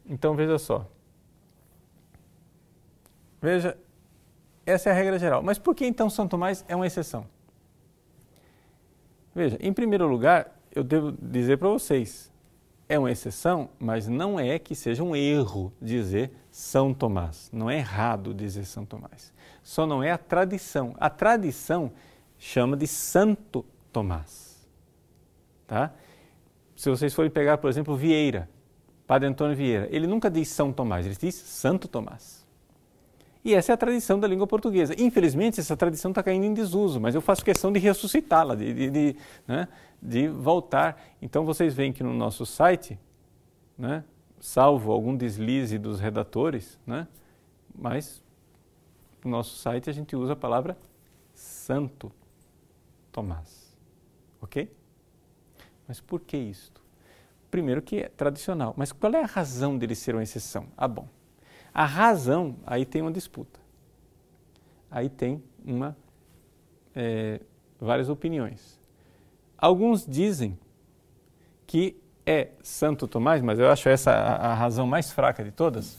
Então, 0.06 0.34
veja 0.34 0.58
só. 0.58 0.90
Veja, 3.42 3.78
essa 4.66 4.88
é 4.88 4.92
a 4.94 4.96
regra 4.96 5.20
geral. 5.20 5.44
Mas 5.44 5.60
por 5.60 5.76
que 5.76 5.86
então 5.86 6.10
São 6.10 6.26
Tomás 6.26 6.64
é 6.70 6.76
uma 6.76 6.88
exceção? 6.88 7.28
Veja, 9.36 9.58
em 9.60 9.74
primeiro 9.74 10.08
lugar, 10.08 10.58
eu 10.74 10.86
devo 10.86 11.12
dizer 11.12 11.58
para 11.58 11.68
vocês, 11.68 12.32
é 12.88 13.00
uma 13.00 13.12
exceção, 13.12 13.70
mas 13.80 14.08
não 14.08 14.40
é 14.40 14.60
que 14.60 14.76
seja 14.76 15.04
um 15.04 15.16
erro 15.16 15.74
dizer 15.82 16.32
São 16.52 16.94
Tomás. 16.94 17.50
Não 17.52 17.70
é 17.70 17.78
errado 17.78 18.34
dizer 18.34 18.66
São 18.66 18.86
Tomás. 18.86 19.34
Só 19.62 19.88
não 19.88 20.04
é 20.04 20.12
a 20.12 20.18
tradição. 20.18 20.96
A 21.00 21.10
tradição 21.10 21.92
chama 22.38 22.76
de 22.76 22.86
Santo 22.88 23.66
Tomás. 23.92 24.68
Tá? 25.66 25.94
Se 26.76 26.90
vocês 26.90 27.14
forem 27.14 27.32
pegar, 27.32 27.58
por 27.58 27.70
exemplo, 27.70 27.96
Vieira, 27.96 28.50
Padre 29.08 29.28
Antônio 29.28 29.56
Vieira, 29.56 29.88
ele 29.90 30.08
nunca 30.08 30.30
diz 30.30 30.50
São 30.50 30.74
Tomás, 30.74 31.06
ele 31.06 31.16
diz 31.16 31.36
Santo 31.36 31.88
Tomás. 31.88 32.43
E 33.44 33.54
essa 33.54 33.72
é 33.72 33.74
a 33.74 33.78
tradição 33.78 34.20
da 34.20 34.28
língua 34.28 34.48
portuguesa. 34.48 34.96
Infelizmente, 34.98 35.60
essa 35.60 35.76
tradição 35.76 36.12
está 36.12 36.24
caindo 36.24 36.46
em 36.46 36.54
desuso, 36.54 37.00
mas 37.00 37.14
eu 37.14 37.22
faço 37.22 37.44
questão 37.44 37.74
de 37.74 37.80
ressuscitá-la, 37.80 38.56
de, 38.56 38.74
de, 38.74 38.90
de, 38.90 39.16
né, 39.46 39.68
de, 40.02 40.30
voltar. 40.30 41.02
Então, 41.22 41.44
vocês 41.46 41.74
veem 41.74 41.92
que 41.92 42.04
no 42.04 42.14
nosso 42.14 42.46
site, 42.46 42.98
né, 43.78 44.06
salvo 44.40 44.92
algum 44.92 45.16
deslize 45.16 45.78
dos 45.78 46.00
redatores, 46.00 46.80
né, 46.88 47.06
mas 47.76 48.24
no 49.26 49.32
nosso 49.32 49.58
site 49.58 49.90
a 49.90 49.94
gente 49.94 50.16
usa 50.16 50.34
a 50.34 50.38
palavra 50.38 50.78
Santo 51.34 52.12
Tomás. 53.12 53.76
Ok? 54.42 54.72
Mas 55.86 56.00
por 56.00 56.22
que 56.22 56.38
isto? 56.38 56.82
Primeiro 57.52 57.82
que 57.82 58.04
é 58.04 58.10
tradicional, 58.10 58.74
mas 58.78 58.92
qual 58.92 59.14
é 59.14 59.22
a 59.22 59.28
razão 59.28 59.78
dele 59.78 59.96
ser 59.96 60.16
uma 60.16 60.24
exceção? 60.24 60.68
Ah, 60.78 60.88
bom. 60.88 61.08
A 61.74 61.86
razão, 61.86 62.58
aí 62.66 62.86
tem 62.86 63.02
uma 63.02 63.12
disputa. 63.12 63.60
Aí 64.92 65.10
tem 65.10 65.44
uma, 65.66 65.98
é, 66.96 67.42
várias 67.80 68.10
opiniões. 68.10 68.80
Alguns 69.58 70.06
dizem 70.06 70.58
que 71.66 72.00
é 72.26 72.50
Santo 72.62 73.08
Tomás, 73.08 73.42
mas 73.42 73.58
eu 73.58 73.72
acho 73.72 73.90
essa 73.90 74.12
a, 74.12 74.52
a 74.52 74.54
razão 74.54 74.86
mais 74.86 75.12
fraca 75.12 75.44
de 75.44 75.52
todas, 75.52 75.98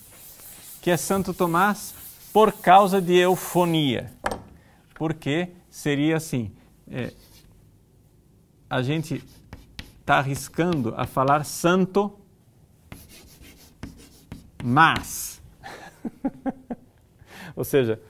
que 0.80 0.90
é 0.90 0.96
Santo 0.96 1.34
Tomás 1.34 1.94
por 2.32 2.52
causa 2.52 3.00
de 3.02 3.14
eufonia. 3.14 4.12
Porque 4.94 5.50
seria 5.68 6.16
assim, 6.16 6.52
é, 6.88 7.12
a 8.70 8.80
gente 8.82 9.24
está 10.00 10.18
arriscando 10.18 10.94
a 10.96 11.06
falar 11.06 11.44
santo, 11.44 12.16
mas 14.62 15.33
Ou 17.56 17.64
seja, 17.64 18.00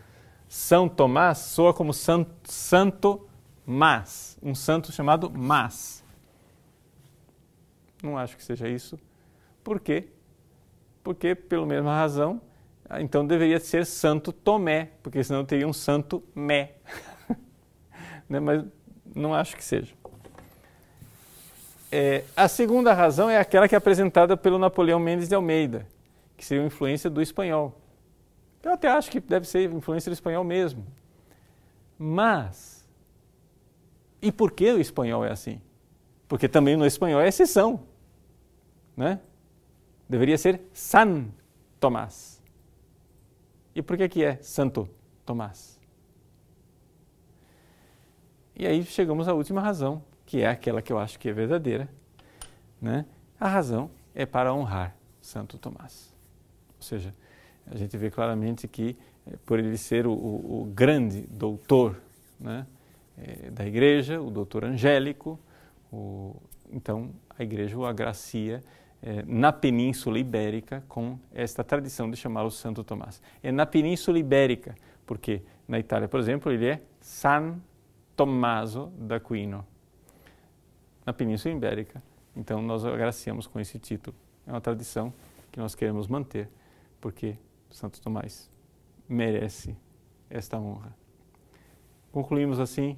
São 0.49 0.89
Tomás 0.89 1.39
soa 1.39 1.75
como 1.75 1.93
santo, 1.93 2.31
santo 2.45 3.29
Mas, 3.67 4.39
um 4.43 4.55
santo 4.55 4.93
chamado 4.93 5.31
Mas. 5.31 6.05
Não 8.03 8.19
acho 8.19 8.37
que 8.37 8.45
seja 8.45 8.69
isso. 8.69 8.99
Por 9.63 9.81
quê? 9.81 10.09
Porque, 11.03 11.35
pela 11.35 11.67
mesma 11.67 11.95
razão, 11.95 12.41
então 13.01 13.27
deveria 13.27 13.59
ser 13.59 13.87
Santo 13.87 14.33
Tomé, 14.33 14.91
porque 15.03 15.25
senão 15.25 15.45
teria 15.45 15.67
um 15.67 15.73
Santo 15.73 16.23
Mé. 16.35 16.73
né? 18.29 18.41
Mas 18.41 18.65
não 19.15 19.35
acho 19.35 19.57
que 19.57 19.65
seja. 19.65 19.95
É, 21.91 22.25
a 22.37 22.49
segunda 22.49 22.93
razão 22.93 23.31
é 23.31 23.39
aquela 23.39 23.69
que 23.69 23.75
é 23.75 23.79
apresentada 23.79 24.37
pelo 24.37 24.59
Napoleão 24.59 24.99
Mendes 24.99 25.29
de 25.29 25.35
Almeida, 25.35 25.87
que 26.37 26.45
seria 26.45 26.63
uma 26.63 26.67
influência 26.67 27.09
do 27.09 27.23
espanhol. 27.23 27.81
Eu 28.65 28.73
até 28.73 28.89
acho 28.89 29.11
que 29.11 29.21
deve 29.21 29.47
ser 29.47 29.71
influência 29.71 30.11
do 30.11 30.15
espanhol 30.15 30.43
mesmo. 30.43 30.87
Mas, 31.99 32.89
e 34.23 34.33
por 34.33 34.51
que 34.53 34.73
o 34.73 34.81
espanhol 34.81 35.23
é 35.23 35.31
assim? 35.31 35.61
Porque 36.27 36.49
também 36.49 36.75
no 36.75 36.87
espanhol 36.87 37.21
é 37.21 37.29
exceção. 37.29 37.87
Né? 38.97 39.21
Deveria 40.09 40.39
ser 40.39 40.63
San 40.73 41.27
Tomás. 41.79 42.43
E 43.75 43.83
por 43.83 43.99
que, 43.99 44.09
que 44.09 44.25
é 44.25 44.37
Santo 44.37 44.89
Tomás? 45.27 45.79
E 48.57 48.67
aí 48.67 48.83
chegamos 48.85 49.29
à 49.29 49.35
última 49.35 49.61
razão, 49.61 50.03
que 50.25 50.41
é 50.41 50.49
aquela 50.49 50.81
que 50.81 50.93
eu 50.93 50.99
acho 50.99 51.19
que 51.19 51.29
é 51.29 51.33
verdadeira. 51.33 51.89
Né? 52.81 53.05
A 53.39 53.49
razão 53.49 53.91
é 54.15 54.25
para 54.25 54.55
honrar 54.55 54.97
Santo 55.21 55.59
Tomás. 55.59 56.15
Ou 56.77 56.83
seja, 56.83 57.15
a 57.71 57.77
gente 57.77 57.97
vê 57.97 58.11
claramente 58.11 58.69
que, 58.69 58.97
eh, 59.27 59.37
por 59.45 59.59
ele 59.59 59.77
ser 59.77 60.07
o, 60.07 60.13
o, 60.13 60.71
grande 60.75 61.23
doutor 61.23 62.01
né, 62.39 62.67
é, 63.17 63.51
da 63.51 63.67
igreja, 63.67 64.21
o 64.21 64.31
doutor 64.31 64.65
angélico, 64.65 65.39
o, 65.93 66.37
então 66.71 67.11
a 67.39 67.43
igreja 67.43 67.77
o 67.77 67.87
agracia 67.87 68.63
é, 69.03 69.23
na 69.27 69.53
Península 69.53 70.19
Ibérica 70.19 70.83
com 70.89 71.19
esta 71.33 71.63
tradição 71.63 72.11
de 72.11 72.17
chamá-lo 72.17 72.51
Santo 72.51 72.83
Tomás. 72.83 73.21
É 73.43 73.53
na 73.53 73.67
Península 73.67 74.19
Ibérica, 74.19 74.75
porque 75.07 75.43
na 75.69 75.79
Itália, 75.79 76.09
por 76.09 76.21
exemplo, 76.21 76.51
ele 76.51 76.67
é 76.67 76.81
San 77.01 77.61
Tommaso 78.17 78.87
d'Aquino. 78.99 79.67
Na 81.05 81.13
Península 81.13 81.55
Ibérica, 81.55 82.03
então 82.35 82.63
nós 82.63 82.85
agraciamos 82.85 83.47
com 83.47 83.61
esse 83.61 83.79
título. 83.79 84.17
É 84.47 84.51
uma 84.51 84.61
tradição 84.61 85.13
que 85.53 85.59
nós 85.61 85.75
queremos 85.75 86.09
manter, 86.09 86.49
porque 87.01 87.37
Santo 87.75 88.01
Tomás 88.01 88.49
merece 89.09 89.77
esta 90.31 90.61
honra. 90.61 90.97
Concluímos 92.13 92.61
assim 92.61 92.97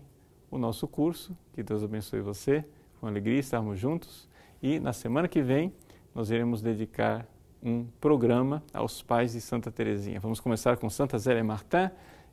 o 0.51 0.59
nosso 0.59 0.87
curso. 0.87 1.35
Que 1.55 1.63
Deus 1.63 1.83
abençoe 1.83 2.21
você. 2.21 2.61
Foi 3.01 3.09
uma 3.09 3.11
alegria 3.11 3.41
estarmos 3.41 3.79
juntos. 3.79 4.29
E 4.63 4.79
na 4.79 4.93
semana 4.93 5.29
que 5.29 5.41
vem 5.41 5.73
nós 6.15 6.31
iremos 6.31 6.61
dedicar 6.61 7.27
um 7.63 7.87
programa 7.99 8.63
aos 8.75 9.03
pais 9.03 9.33
de 9.33 9.41
Santa 9.41 9.73
Teresinha. 9.73 10.21
Vamos 10.21 10.41
começar 10.41 10.77
com 10.77 10.91
Santa 10.91 11.19
Zélia 11.19 11.43
Martin 11.43 11.91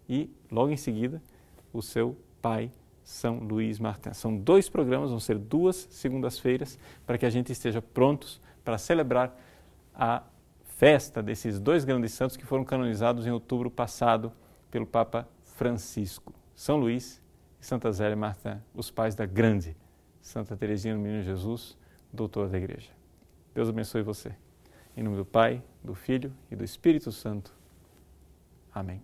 e 0.09 0.29
logo 0.51 0.69
em 0.69 0.77
seguida 0.77 1.23
o 1.71 1.81
seu 1.81 2.17
pai 2.41 2.69
São 3.05 3.39
Luís 3.39 3.79
Martin. 3.79 4.11
São 4.13 4.35
dois 4.35 4.67
programas, 4.67 5.11
vão 5.11 5.19
ser 5.19 5.37
duas 5.37 5.87
segundas-feiras 5.89 6.77
para 7.05 7.17
que 7.17 7.25
a 7.25 7.29
gente 7.29 7.53
esteja 7.53 7.81
prontos 7.81 8.41
para 8.65 8.77
celebrar 8.77 9.33
a 9.95 10.23
festa 10.83 11.23
desses 11.23 11.61
dois 11.61 11.85
grandes 11.85 12.11
santos 12.11 12.35
que 12.35 12.45
foram 12.45 12.65
canonizados 12.65 13.25
em 13.25 13.31
outubro 13.31 13.71
passado 13.71 14.33
pelo 14.69 14.85
Papa 14.85 15.25
Francisco, 15.55 16.33
São 16.53 16.75
Luís 16.75 17.21
e 17.61 17.65
Santa 17.65 17.89
Zélia 17.89 18.17
Martin, 18.17 18.59
os 18.75 18.91
pais 18.91 19.15
da 19.15 19.25
grande 19.25 19.77
Santa 20.21 20.57
Teresinha 20.57 20.93
do 20.93 20.99
Menino 20.99 21.23
Jesus, 21.23 21.77
doutora 22.11 22.49
da 22.49 22.57
Igreja. 22.57 22.91
Deus 23.55 23.69
abençoe 23.69 24.01
você. 24.01 24.35
Em 24.97 25.03
nome 25.03 25.15
do 25.15 25.23
Pai, 25.23 25.63
do 25.81 25.95
Filho 25.95 26.33
e 26.51 26.55
do 26.57 26.65
Espírito 26.65 27.13
Santo. 27.13 27.55
Amém. 28.75 29.01